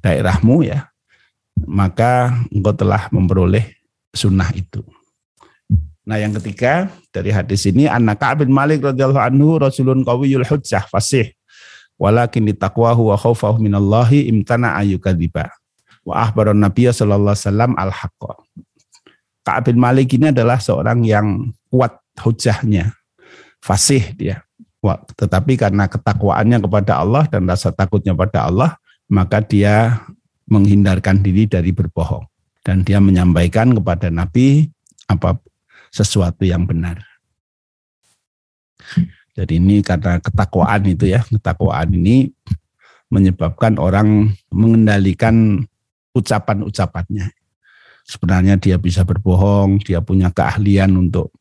[0.04, 0.92] daerahmu ya
[1.68, 3.64] maka engkau telah memperoleh
[4.12, 4.82] sunnah itu.
[6.02, 11.30] Nah yang ketiga dari hadis ini anak Ka'ab Malik radhiyallahu anhu rasulun qawiyul hujjah fasih
[12.02, 15.54] walakin ditaqwahu wa khaufahu minallahi imtana ayyukadziba
[16.02, 18.34] wa ahbaran nabiy sallallahu alaihi wasallam al haqqa.
[19.46, 22.98] Ka'ab bin Malik ini adalah seorang yang kuat hujahnya,
[23.64, 24.44] fasih dia.
[25.16, 30.02] Tetapi karena ketakwaannya kepada Allah dan rasa takutnya pada Allah, maka dia
[30.50, 32.26] menghindarkan diri dari berbohong.
[32.62, 34.70] Dan dia menyampaikan kepada Nabi
[35.10, 35.38] apa
[35.90, 37.02] sesuatu yang benar.
[39.38, 42.30] Jadi ini karena ketakwaan itu ya, ketakwaan ini
[43.12, 45.66] menyebabkan orang mengendalikan
[46.14, 47.32] ucapan-ucapannya.
[48.06, 51.32] Sebenarnya dia bisa berbohong, dia punya keahlian untuk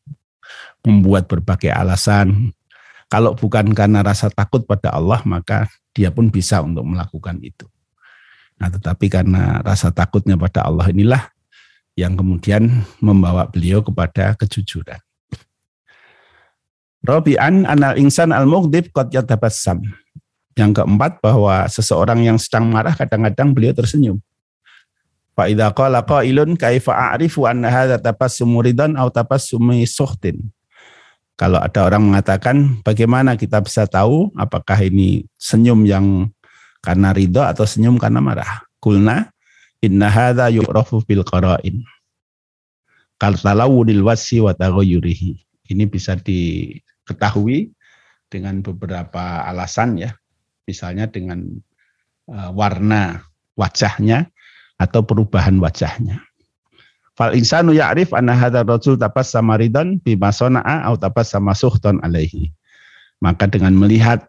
[0.85, 2.53] membuat berbagai alasan.
[3.11, 7.67] Kalau bukan karena rasa takut pada Allah, maka dia pun bisa untuk melakukan itu.
[8.55, 11.27] Nah, tetapi karena rasa takutnya pada Allah inilah
[11.97, 15.01] yang kemudian membawa beliau kepada kejujuran.
[17.01, 19.81] Robi'an anal insan al-mughdib qad yatabassam.
[20.53, 24.21] Yang keempat bahwa seseorang yang sedang marah kadang-kadang beliau tersenyum.
[25.33, 30.37] Fa idza qala qailun kaifa a'rifu anna hadza tabassumu ridan aw tabassumi suhtin.
[31.41, 36.29] Kalau ada orang mengatakan bagaimana kita bisa tahu apakah ini senyum yang
[36.85, 38.61] karena ridho atau senyum karena marah.
[38.77, 39.33] Kulna
[39.81, 41.81] inna hadza yu'rafu bil qara'in.
[43.17, 44.53] Kaltalawudil wasi wa.
[44.53, 47.73] Ini bisa diketahui
[48.29, 50.13] dengan beberapa alasan ya.
[50.69, 51.41] Misalnya dengan
[52.29, 53.17] uh, warna
[53.57, 54.29] wajahnya
[54.77, 56.21] atau perubahan wajahnya.
[57.21, 62.49] Fal insanu ya'rif anna hadzal rajul tabassama ridan bima sana'a au tabassama suhtan alaihi.
[63.21, 64.25] Maka dengan melihat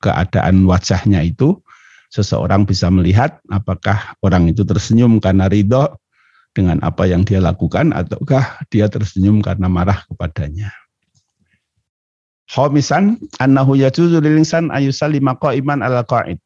[0.00, 1.60] keadaan wajahnya itu
[2.08, 5.92] seseorang bisa melihat apakah orang itu tersenyum karena ridho
[6.56, 10.72] dengan apa yang dia lakukan ataukah dia tersenyum karena marah kepadanya.
[12.48, 16.40] Khomisan annahu yajuzu lil insan ayusallima qa'iman ala qa'id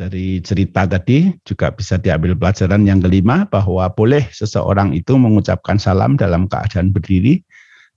[0.00, 6.16] dari cerita tadi juga bisa diambil pelajaran yang kelima bahwa boleh seseorang itu mengucapkan salam
[6.16, 7.44] dalam keadaan berdiri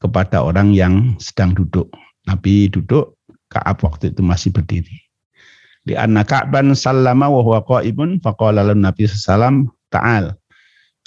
[0.03, 1.87] kepada orang yang sedang duduk.
[2.27, 3.15] Nabi duduk,
[3.47, 4.99] Ka'ab waktu itu masih berdiri.
[5.87, 10.35] Di anna Ka'ban sallama wa huwa qa'imun faqala Nabi sallam ta'al.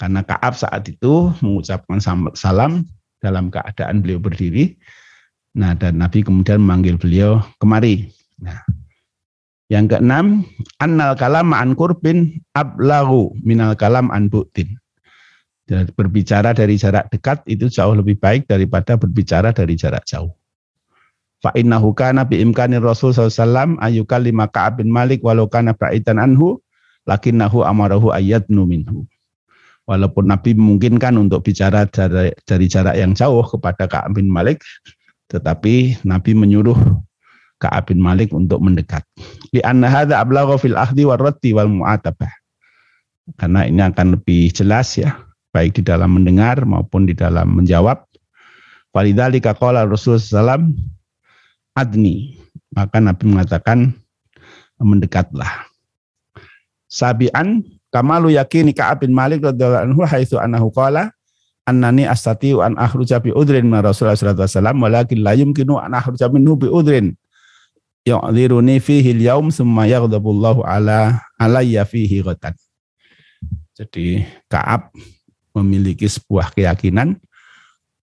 [0.01, 2.01] Karena Ka'ab saat itu mengucapkan
[2.33, 2.89] salam
[3.21, 4.73] dalam keadaan beliau berdiri.
[5.57, 8.13] Nah, dan Nabi kemudian memanggil beliau kemari.
[8.37, 8.61] Nah,
[9.67, 10.47] yang keenam,
[10.79, 14.79] annal kalam an kurbin ablagu minal kalam an bu'tin.
[15.67, 20.31] Berbicara dari jarak dekat itu jauh lebih baik daripada berbicara dari jarak jauh.
[21.43, 26.17] Fa innahu kana bi imkanir Rasul sallallahu ayyuka lima Ka'ab bin Malik walau kana ba'idan
[26.17, 26.63] anhu
[27.03, 29.03] lakinnahu amarahu ayyadnu minhu.
[29.87, 34.63] Walaupun Nabi memungkinkan untuk bicara dari, dari jarak yang jauh kepada Ka'ab bin Malik,
[35.27, 36.79] tetapi Nabi menyuruh
[37.57, 39.01] Ka'ab bin Malik untuk mendekat.
[39.49, 42.29] Di anna hadza ablagha fil ahdi war raddi wal mu'atabah.
[43.35, 45.17] Karena ini akan lebih jelas ya,
[45.51, 48.05] baik di dalam mendengar maupun di dalam menjawab.
[48.95, 50.73] Falidzalika qala Rasul sallam
[51.75, 52.39] adni
[52.71, 53.93] maka Nabi mengatakan
[54.77, 55.67] mendekatlah.
[56.87, 61.11] Sabian kamalu yakini Ka'ab bin Malik radhiyallahu anhu haitsu annahu qala
[61.67, 65.91] annani astati an akhruja bi udrin min Rasulullah sallallahu alaihi wasallam walakin la yumkinu an
[65.99, 67.17] akhruja minhu bi udrin
[68.07, 72.55] yu'dhiruni fihi al-yawm thumma yaghdabullahu ala alayya fihi ghatan.
[73.75, 74.89] Jadi Ka'ab
[75.53, 77.19] memiliki sebuah keyakinan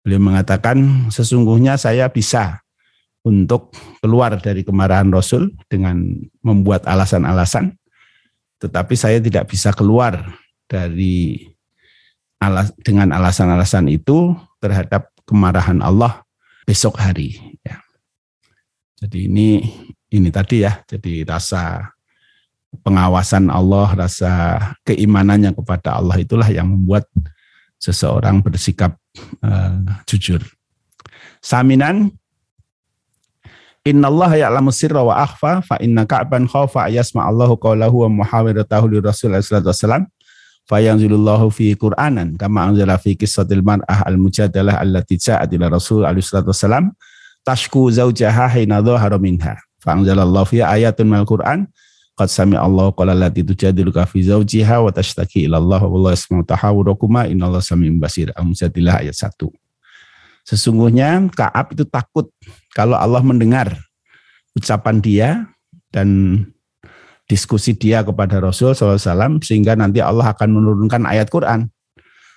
[0.02, 2.58] beliau mengatakan sesungguhnya saya bisa
[3.22, 3.70] untuk
[4.02, 7.78] keluar dari kemarahan Rasul dengan membuat alasan-alasan
[8.62, 10.22] tetapi saya tidak bisa keluar
[10.70, 11.50] dari
[12.38, 16.22] alas, dengan alasan-alasan itu terhadap kemarahan Allah
[16.62, 17.81] besok hari ya.
[19.02, 19.66] Jadi ini
[20.14, 21.90] ini tadi ya, jadi rasa
[22.86, 24.30] pengawasan Allah, rasa
[24.86, 27.10] keimanannya kepada Allah itulah yang membuat
[27.82, 28.94] seseorang bersikap
[29.42, 30.38] uh, jujur.
[31.42, 32.14] Saminan
[33.82, 38.86] Inna Allah ya'lamu sirra wa akhfa fa inna ka'ban khawfa yasma Allahu qawlahu wa muhawiratahu
[38.86, 40.04] li Rasulullah sallallahu alaihi wasallam
[40.70, 46.94] fayanzilullahu fi Qur'anan kama anzala fi qissatil mar'ah al-mujadalah allati ja'at ila Rasul alaihi wasallam
[47.46, 49.58] tashku zaujaha hina dhahara minha.
[49.82, 51.66] Fa anzalallahu fi ayatun mal Qur'an
[52.14, 57.26] qad sami Allah qala allati tujadiluka fi zawjiha wa tashtaki ila Allah wallahu yasma'u tahawurakuma
[57.26, 58.30] innallaha samiun basir.
[58.38, 59.50] Al-mujadilah ayat 1
[60.42, 62.30] Sesungguhnya Kaab itu takut
[62.74, 63.78] kalau Allah mendengar
[64.58, 65.28] ucapan dia
[65.94, 66.38] dan
[67.30, 71.70] diskusi dia kepada Rasul SAW sehingga nanti Allah akan menurunkan ayat Quran.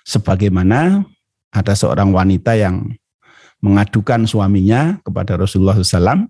[0.06, 1.02] Sebagaimana
[1.50, 2.94] ada seorang wanita yang
[3.64, 6.28] mengadukan suaminya kepada Rasulullah SAW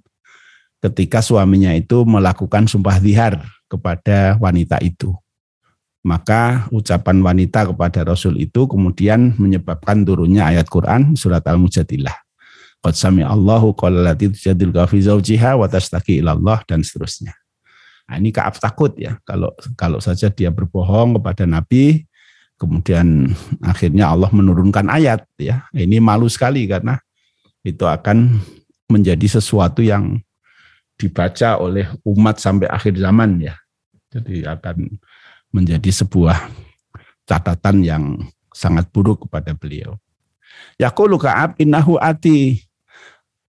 [0.84, 5.14] ketika suaminya itu melakukan sumpah zihar kepada wanita itu.
[6.06, 12.14] Maka ucapan wanita kepada Rasul itu kemudian menyebabkan turunnya ayat Quran surat Al-Mujadilah.
[12.78, 12.94] Qad
[13.26, 17.34] Allahu qala tujadil fi zawjiha wa tashtaki ilallah dan seterusnya.
[18.06, 22.06] Nah, ini Kaab takut ya kalau kalau saja dia berbohong kepada Nabi
[22.54, 25.66] kemudian akhirnya Allah menurunkan ayat ya.
[25.74, 27.02] Ini malu sekali karena
[27.66, 28.38] itu akan
[28.86, 30.22] menjadi sesuatu yang
[30.94, 33.58] dibaca oleh umat sampai akhir zaman ya.
[34.14, 34.94] Jadi akan
[35.50, 36.46] menjadi sebuah
[37.26, 38.04] catatan yang
[38.54, 39.98] sangat buruk kepada beliau.
[40.78, 42.62] Yaqulu Ka'ab innahu ati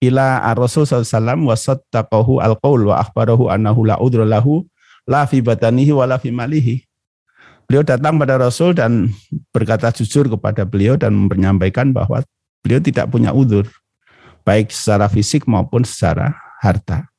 [0.01, 4.65] ila ar-rasul sallallahu wa saddaqahu al-qaul wa akhbarahu annahu la udra lahu
[5.05, 6.83] la fi batanihi wa la fi malihi.
[7.67, 9.11] Beliau datang pada Rasul dan
[9.51, 12.23] berkata jujur kepada beliau dan menyampaikan bahwa
[12.63, 13.67] beliau tidak punya udur
[14.47, 16.31] baik secara fisik maupun secara
[16.63, 17.11] harta.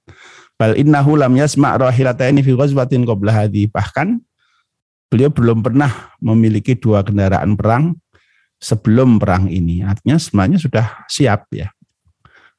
[0.57, 3.69] Bal innahu lam yasma' rahilataini fi ghazwatin qabla hadhi.
[3.69, 4.17] Bahkan
[5.12, 8.01] beliau belum pernah memiliki dua kendaraan perang
[8.57, 9.85] sebelum perang ini.
[9.85, 11.69] Artinya sebenarnya sudah siap ya.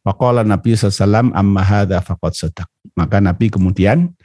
[0.05, 2.69] Waqala Nabi SAW amma hadha faqad sadaq.
[2.95, 4.15] Maka Nabi kemudian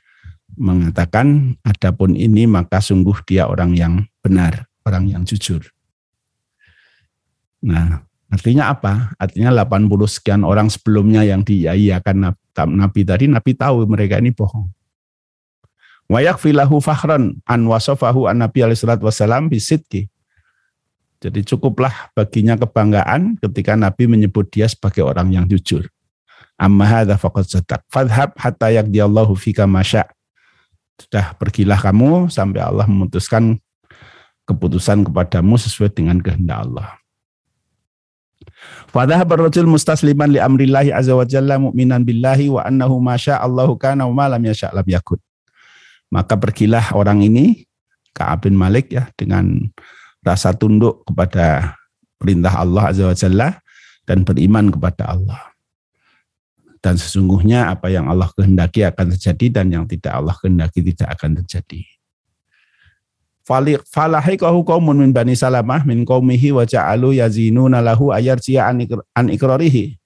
[0.54, 5.66] mengatakan adapun ini maka sungguh dia orang yang benar, orang yang jujur.
[7.64, 9.14] Nah, artinya apa?
[9.14, 12.34] Artinya 80 sekian orang sebelumnya yang diiyakan
[12.74, 14.66] Nabi tadi, Nabi tahu mereka ini bohong.
[16.10, 20.10] Wa yakfilahu fakhran an wasafahu an Nabi alaihi salatu wasalam bisidki.
[21.22, 25.88] Jadi cukuplah baginya kebanggaan ketika Nabi menyebut dia sebagai orang yang jujur.
[26.60, 27.80] Amma hadza faqad sadaq.
[27.88, 30.04] Fadhhab hatta yaqdiyallahu fika masya.
[31.00, 33.56] Sudah pergilah kamu sampai Allah memutuskan
[34.44, 37.00] keputusan kepadamu sesuai dengan kehendak Allah.
[38.94, 44.06] Fadhahab ar-rajul mustasliman li amrillahi azza wa jalla mu'minan billahi wa annahu masya Allahu kana
[44.06, 45.18] wa ma lam yasha lam yakun.
[46.14, 47.66] Maka pergilah orang ini,
[48.14, 49.66] Ka'ab bin Malik ya, dengan
[50.22, 51.74] rasa tunduk kepada
[52.22, 53.48] perintah Allah Azza wa Jalla
[54.06, 55.42] dan beriman kepada Allah.
[56.78, 61.40] Dan sesungguhnya apa yang Allah kehendaki akan terjadi dan yang tidak Allah kehendaki tidak akan
[61.40, 61.82] terjadi.
[63.44, 68.72] Falahikahu qaumun min Bani Salamah min qaumihi wa ja'alu yazinuna lahu ayarji'a
[69.12, 70.00] an ikrarihi.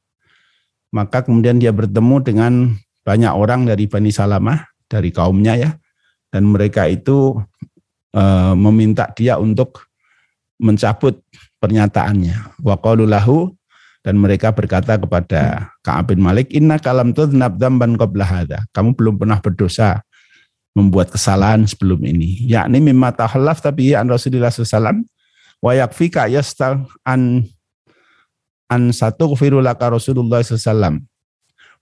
[0.91, 2.53] Maka kemudian dia bertemu dengan
[3.07, 5.71] banyak orang dari Bani Salamah, dari kaumnya ya,
[6.35, 7.39] dan mereka itu
[8.11, 8.23] e,
[8.59, 9.87] meminta dia untuk
[10.59, 11.23] mencabut
[11.63, 12.59] pernyataannya.
[12.59, 12.75] Wa
[13.07, 13.55] lahu
[14.03, 19.21] dan mereka berkata kepada Ka'ab bin Malik, "Inna kalam tudnab dzamban qabla hadza." Kamu belum
[19.21, 20.03] pernah berdosa
[20.79, 22.47] membuat kesalahan sebelum ini.
[22.47, 25.03] Yakni mimma tahallaf tapi an Rasulullah SAW
[25.59, 27.43] wa yakfika yastal an
[28.71, 31.03] an satu laka Rasulullah SAW.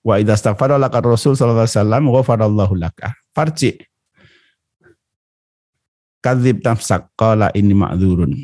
[0.06, 3.18] Wa idza astaghfara laka Rasul wasallam ghafarallahu laka.
[3.34, 3.74] Farji
[6.22, 8.34] kadzib nafsak qala ini ma'dzurun.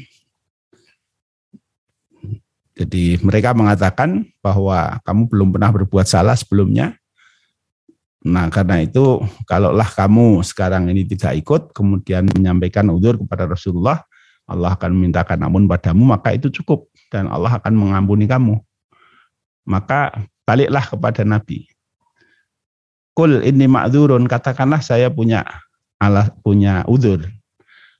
[2.72, 6.98] Jadi mereka mengatakan bahwa kamu belum pernah berbuat salah sebelumnya.
[8.22, 9.18] Nah karena itu
[9.50, 14.06] kalaulah kamu sekarang ini tidak ikut kemudian menyampaikan udur kepada Rasulullah
[14.46, 18.58] Allah akan memintakan ampun padamu maka itu cukup dan Allah akan mengampuni kamu.
[19.66, 21.70] Maka baliklah kepada Nabi.
[23.12, 25.44] Kul ini ma'dzurun katakanlah saya punya
[26.00, 27.22] Allah punya udur.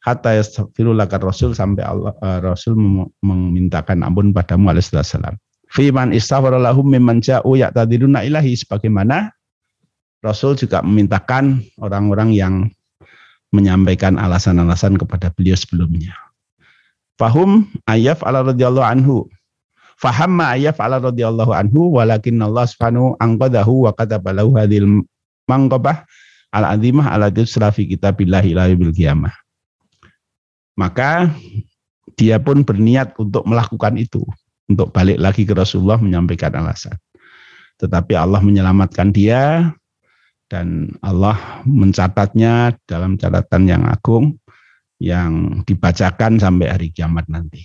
[0.03, 2.75] Hatta yastaghfirullah Rasul sampai Allah uh, Rasul
[3.23, 5.39] memintakan ampun padamu alaihi salam.
[5.71, 9.31] Fiman istaghfara lahum mimman ja'u ya'tadiruna ilahi sebagaimana
[10.23, 12.55] Rasul juga memintakan orang-orang yang
[13.51, 16.15] menyampaikan alasan-alasan kepada beliau sebelumnya.
[17.19, 19.27] Fahum ayaf ala radhiyallahu anhu.
[20.01, 25.05] Faham ma ayaf ala radhiyallahu anhu walakin Allah subhanahu angqadahu wa kataba lahu hadhil
[25.47, 26.03] mangqabah
[26.51, 29.31] al azimah ala tusra fi kitabillahi ila bil qiyamah.
[30.75, 31.31] Maka
[32.17, 34.25] dia pun berniat untuk melakukan itu
[34.67, 36.97] untuk balik lagi ke Rasulullah menyampaikan alasan.
[37.79, 39.71] Tetapi Allah menyelamatkan dia
[40.53, 44.37] dan Allah mencatatnya dalam catatan yang agung
[45.01, 47.65] yang dibacakan sampai hari kiamat nanti.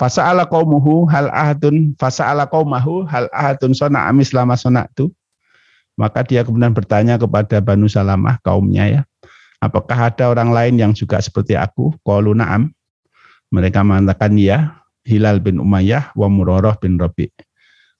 [0.00, 5.12] Fasa'ala qaumuhu hal ahadun fasa'ala qaumahu hal ahadun sona amis lama sonatu.
[5.94, 9.00] Maka dia kemudian bertanya kepada Banu Salamah kaumnya ya,
[9.62, 11.94] apakah ada orang lain yang juga seperti aku?
[12.02, 12.74] Qalu na'am.
[13.54, 14.74] Mereka mengatakan ya,
[15.06, 17.30] Hilal bin Umayyah wa Murarah bin Rabi.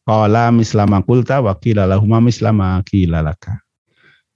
[0.03, 1.87] Qala mislama kulta wa qila
[2.19, 3.64] mislama laka.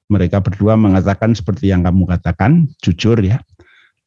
[0.09, 3.45] Mereka berdua mengatakan seperti yang kamu katakan, jujur ya.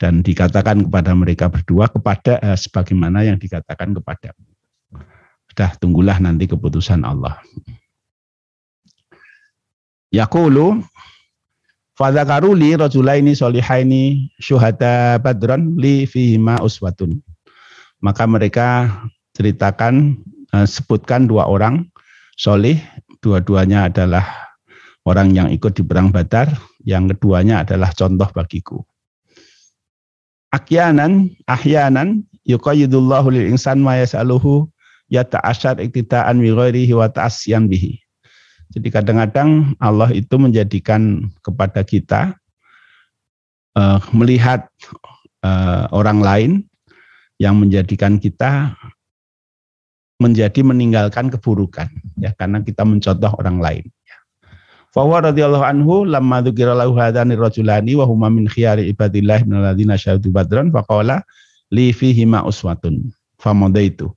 [0.02, 4.50] Dan dikatakan kepada mereka berdua kepada eh, sebagaimana yang dikatakan kepadamu.
[5.54, 7.38] Sudah tunggulah nanti keputusan Allah.
[10.10, 10.82] Yaqulu
[12.02, 17.22] Fadzakaruli rajulaini solihaini syuhada badran li fihima uswatun
[18.02, 18.90] maka mereka
[19.38, 20.18] ceritakan
[20.52, 21.88] eh, sebutkan dua orang
[22.36, 22.82] solih
[23.22, 24.51] dua-duanya adalah
[25.08, 26.52] orang yang ikut di perang Badar
[26.86, 28.80] yang keduanya adalah contoh bagiku
[30.52, 34.68] Akyanan, ahyanan, yuqayyidullahu lil insan ma yas'aluhu
[35.08, 37.96] yata'asyar iktidaan bi ghairihi wa ta'asyan bihi.
[38.76, 42.36] Jadi kadang-kadang Allah itu menjadikan kepada kita
[43.80, 44.68] uh, melihat
[45.44, 46.52] uh, orang lain
[47.40, 48.76] yang menjadikan kita
[50.20, 51.88] menjadi meninggalkan keburukan
[52.20, 53.86] ya karena kita mencontoh orang lain.
[54.92, 59.96] Fawa radhiyallahu anhu lamma dzukira lahu hadani rajulani wa huma min khiyari ibadillah min alladziina
[60.36, 61.24] badran faqala
[61.72, 63.08] li fihi ma uswatun
[63.40, 64.12] famadaitu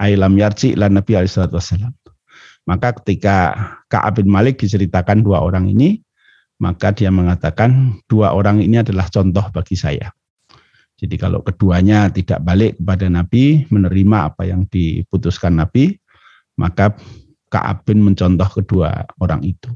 [0.00, 1.92] ay lam yarji lan nabi alaihi wasallam.
[2.66, 3.54] Maka ketika
[3.92, 6.02] Ka'ab bin Malik diceritakan dua orang ini,
[6.58, 10.10] maka dia mengatakan dua orang ini adalah contoh bagi saya.
[10.96, 15.94] Jadi kalau keduanya tidak balik kepada Nabi, menerima apa yang diputuskan Nabi,
[16.56, 16.96] maka
[17.52, 19.70] Ka'ab bin mencontoh kedua orang itu.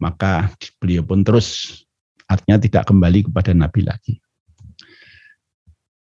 [0.00, 0.48] Maka
[0.80, 1.80] beliau pun terus
[2.24, 4.14] artinya tidak kembali kepada Nabi lagi.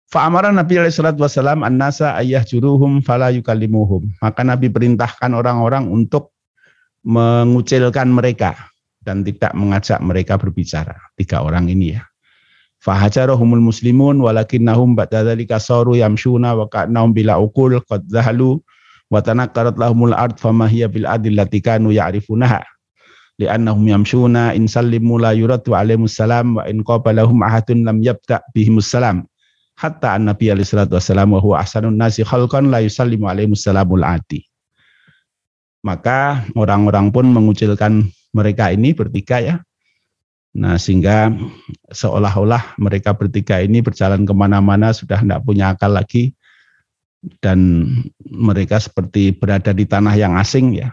[0.10, 4.14] Fa'amara Nabi alaihi wasallam an-nasa ayah juruhum fala yukallimuhum.
[4.22, 6.34] Maka Nabi perintahkan orang-orang untuk
[7.06, 8.54] mengucilkan mereka
[9.02, 10.96] dan tidak mengajak mereka berbicara.
[11.18, 12.06] Tiga orang ini ya.
[12.84, 18.60] Fahajarahumul muslimun walakinnahum ba'da dzalika saru yamshuna wa ka'nahum bila uqul qad zahalu
[19.08, 22.62] wa tanakkarat lahumul ard fama bil adillati kanu ya'rifunaha
[23.42, 28.90] li'annahum yamshuna in sallimu la yuradu alaihimus salam wa in qabalahum ahadun lam yabda bihimus
[28.90, 29.26] salam.
[29.74, 34.46] Hatta an-nabi alaihi salatu wassalam wa huwa ahsanun nasi khalqan la yusallimu alaihimus salamul adi.
[35.82, 38.06] Maka orang-orang pun mengucilkan
[38.38, 39.56] mereka ini bertiga ya.
[40.54, 41.34] Nah sehingga
[41.90, 46.38] seolah-olah mereka bertiga ini berjalan ke mana-mana sudah tidak punya akal lagi.
[47.42, 47.88] Dan
[48.20, 50.92] mereka seperti berada di tanah yang asing ya,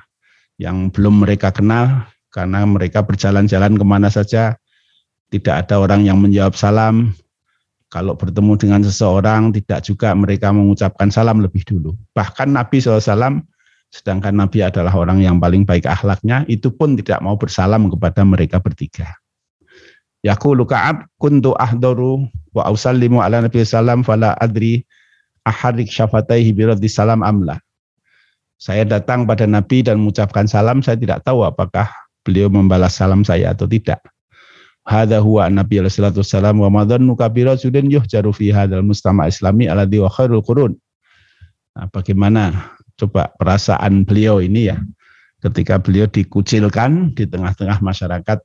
[0.62, 4.56] yang belum mereka kenal karena mereka berjalan-jalan ke mana saja
[5.30, 7.14] tidak ada orang yang menjawab salam.
[7.90, 11.98] Kalau bertemu dengan seseorang tidak juga mereka mengucapkan salam lebih dulu.
[12.14, 13.42] Bahkan Nabi SAW
[13.90, 18.62] sedangkan Nabi adalah orang yang paling baik akhlaknya, itu pun tidak mau bersalam kepada mereka
[18.62, 19.18] bertiga.
[20.22, 24.86] Yaqulu Ka'ab kuntu ahdaru wa ausallimu ala Nabi sallam fala adri
[25.42, 26.54] aharik syafataihi
[26.86, 27.58] salam amla.
[28.60, 31.90] Saya datang pada Nabi dan mengucapkan salam, saya tidak tahu apakah
[32.24, 34.00] beliau membalas salam saya atau tidak.
[34.84, 39.68] Hada huwa Nabi alaihi salatu wasallam wa madhannu kabira sudin yuhjaru fi hadal mustama islami
[39.68, 40.72] alladhi wa khairul qurun.
[41.76, 44.80] Nah, bagaimana coba perasaan beliau ini ya
[45.40, 48.38] ketika beliau dikucilkan di tengah-tengah masyarakat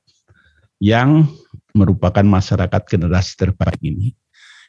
[0.80, 1.28] yang
[1.76, 4.16] merupakan masyarakat generasi terbaik ini.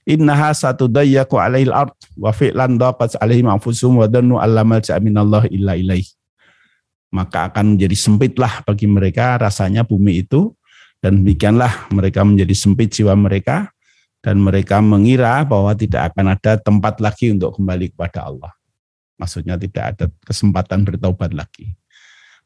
[0.07, 5.75] Innaha satu dayyaku alaihil ard wa fi'lan daqat alaihim anfusum wa dannu allamal minallahi illa
[5.75, 6.07] ilaih.
[7.11, 10.53] Maka akan menjadi sempitlah bagi mereka rasanya bumi itu
[10.99, 13.71] dan demikianlah mereka menjadi sempit jiwa mereka
[14.27, 18.51] dan mereka mengira bahwa tidak akan ada tempat lagi untuk kembali kepada Allah.
[19.15, 21.79] Maksudnya tidak ada kesempatan bertaubat lagi.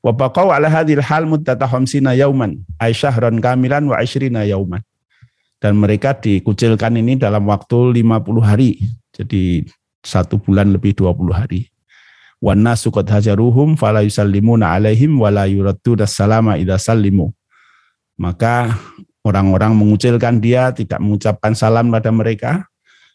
[0.05, 2.93] Wa ala hadhil hal muddata khamsina yauman, ay
[3.41, 4.85] kamilan wa ishrina yauman.
[5.57, 8.77] Dan mereka dikucilkan ini dalam waktu 50 hari.
[9.17, 9.65] Jadi
[10.05, 11.70] satu bulan lebih 20 hari.
[12.41, 17.29] Wa nasu qad hajaruhum fala yusallimuna alaihim wa la yuraddu salama idza sallimu.
[18.17, 18.73] Maka
[19.25, 22.65] orang-orang mengucilkan dia, tidak mengucapkan salam pada mereka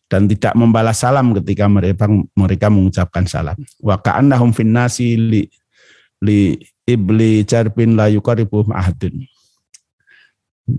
[0.05, 2.05] dan tidak membalas salam ketika mereka
[2.37, 3.57] mereka mengucapkan salam.
[3.81, 5.41] Wa ka'annahum finnasi li
[6.21, 6.53] li
[6.85, 9.25] ibli jarbin la yukaribu ahadun.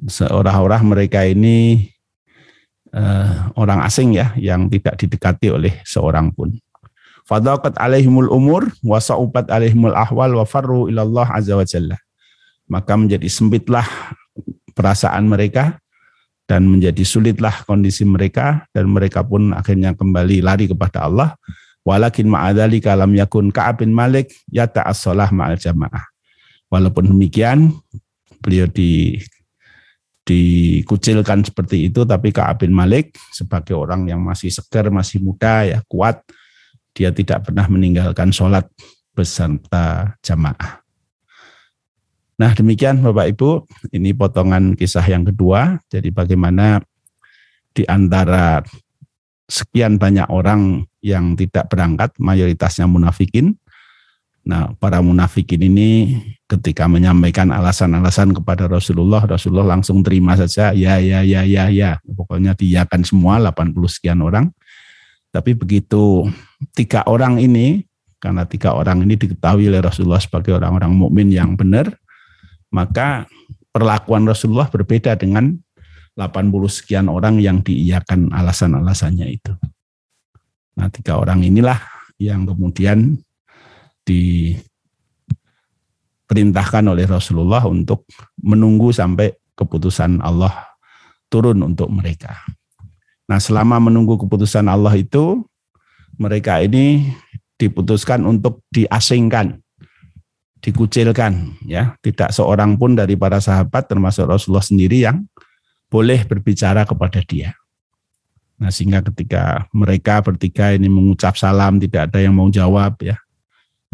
[0.06, 1.86] Seorang-orang mereka ini
[2.94, 6.54] uh, orang asing ya yang tidak didekati oleh seorang pun.
[7.26, 11.98] Fadaqat alaihimul umur wa sa'ubat alaihimul ahwal wa farru ilallah azza wa jalla.
[12.70, 13.86] Maka menjadi sempitlah
[14.78, 15.82] perasaan mereka
[16.46, 21.34] dan menjadi sulitlah kondisi mereka dan mereka pun akhirnya kembali lari kepada Allah
[21.86, 26.02] Walakin ma'adali kalam yakun Ka'ab bin Malik ya ta'assalah ma'al jamaah.
[26.66, 27.70] Walaupun demikian,
[28.42, 29.22] beliau di
[30.26, 35.78] dikucilkan seperti itu, tapi Ka'ab bin Malik sebagai orang yang masih segar, masih muda, ya
[35.86, 36.26] kuat,
[36.96, 38.64] dia tidak pernah meninggalkan sholat
[39.12, 40.80] beserta jamaah.
[42.40, 43.50] Nah demikian Bapak Ibu,
[43.92, 45.80] ini potongan kisah yang kedua.
[45.92, 46.80] Jadi bagaimana
[47.76, 48.64] di antara
[49.44, 53.54] sekian banyak orang yang tidak berangkat, mayoritasnya munafikin.
[54.46, 56.14] Nah, para munafikin ini
[56.46, 61.98] ketika menyampaikan alasan-alasan kepada Rasulullah, Rasulullah langsung terima saja, ya, ya, ya, ya, ya.
[62.06, 64.54] Pokoknya diakan semua 80 sekian orang.
[65.34, 66.30] Tapi begitu
[66.72, 67.84] tiga orang ini,
[68.16, 71.92] karena tiga orang ini diketahui oleh Rasulullah sebagai orang-orang mukmin yang benar,
[72.72, 73.26] maka
[73.70, 75.52] perlakuan Rasulullah berbeda dengan
[76.16, 79.52] 80 sekian orang yang diiyakan alasan-alasannya itu.
[80.80, 81.76] Nah, tiga orang inilah
[82.16, 83.20] yang kemudian
[84.08, 88.08] diperintahkan oleh Rasulullah untuk
[88.40, 90.72] menunggu sampai keputusan Allah
[91.28, 92.36] turun untuk mereka.
[93.26, 95.42] Nah, selama menunggu keputusan Allah itu,
[96.16, 97.12] mereka ini
[97.56, 99.60] diputuskan untuk diasingkan,
[100.60, 101.96] dikucilkan, ya.
[102.00, 105.24] Tidak seorang pun dari para sahabat termasuk Rasulullah sendiri yang
[105.88, 107.54] boleh berbicara kepada dia.
[108.56, 113.20] Nah sehingga ketika mereka bertiga ini mengucap salam tidak ada yang mau jawab ya.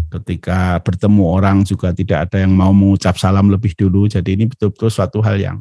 [0.07, 4.07] Ketika bertemu orang juga tidak ada yang mau mengucap salam lebih dulu.
[4.07, 5.59] Jadi ini betul-betul suatu hal yang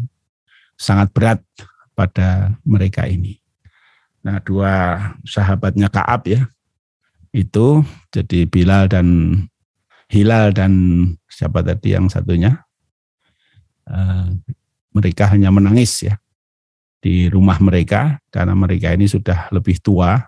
[0.77, 1.39] sangat berat
[1.97, 3.40] pada mereka ini.
[4.21, 4.71] Nah dua
[5.25, 6.45] sahabatnya Kaab ya
[7.31, 9.07] itu jadi Bilal dan
[10.11, 10.73] Hilal dan
[11.31, 12.59] siapa tadi yang satunya?
[13.87, 14.35] Uh,
[14.91, 16.19] mereka hanya menangis ya
[17.01, 20.21] di rumah mereka karena mereka ini sudah lebih tua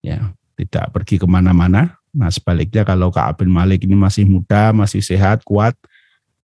[0.00, 1.94] ya tidak pergi ke mana-mana.
[2.10, 5.76] Nah sebaliknya kalau Ka'ab bin Malik ini masih muda masih sehat kuat.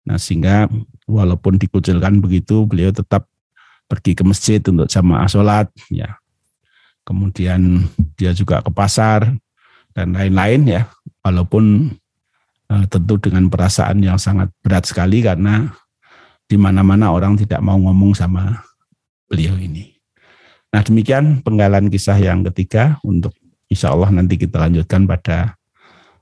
[0.03, 0.67] Nah sehingga
[1.05, 3.29] walaupun dikucilkan begitu beliau tetap
[3.85, 6.17] pergi ke masjid untuk jamaah sholat ya
[7.03, 7.83] kemudian
[8.15, 9.31] dia juga ke pasar
[9.93, 10.81] dan lain-lain ya
[11.21, 11.93] walaupun
[12.71, 15.71] eh, tentu dengan perasaan yang sangat berat sekali karena
[16.47, 18.63] di mana-mana orang tidak mau ngomong sama
[19.29, 19.95] beliau ini.
[20.73, 23.33] Nah demikian penggalan kisah yang ketiga untuk
[23.69, 25.57] insya Allah nanti kita lanjutkan pada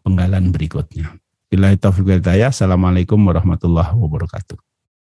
[0.04, 1.16] penggalan berikutnya.
[1.52, 1.88] Bila itu
[2.48, 4.71] Assalamualaikum warahmatullahi wabarakatuh.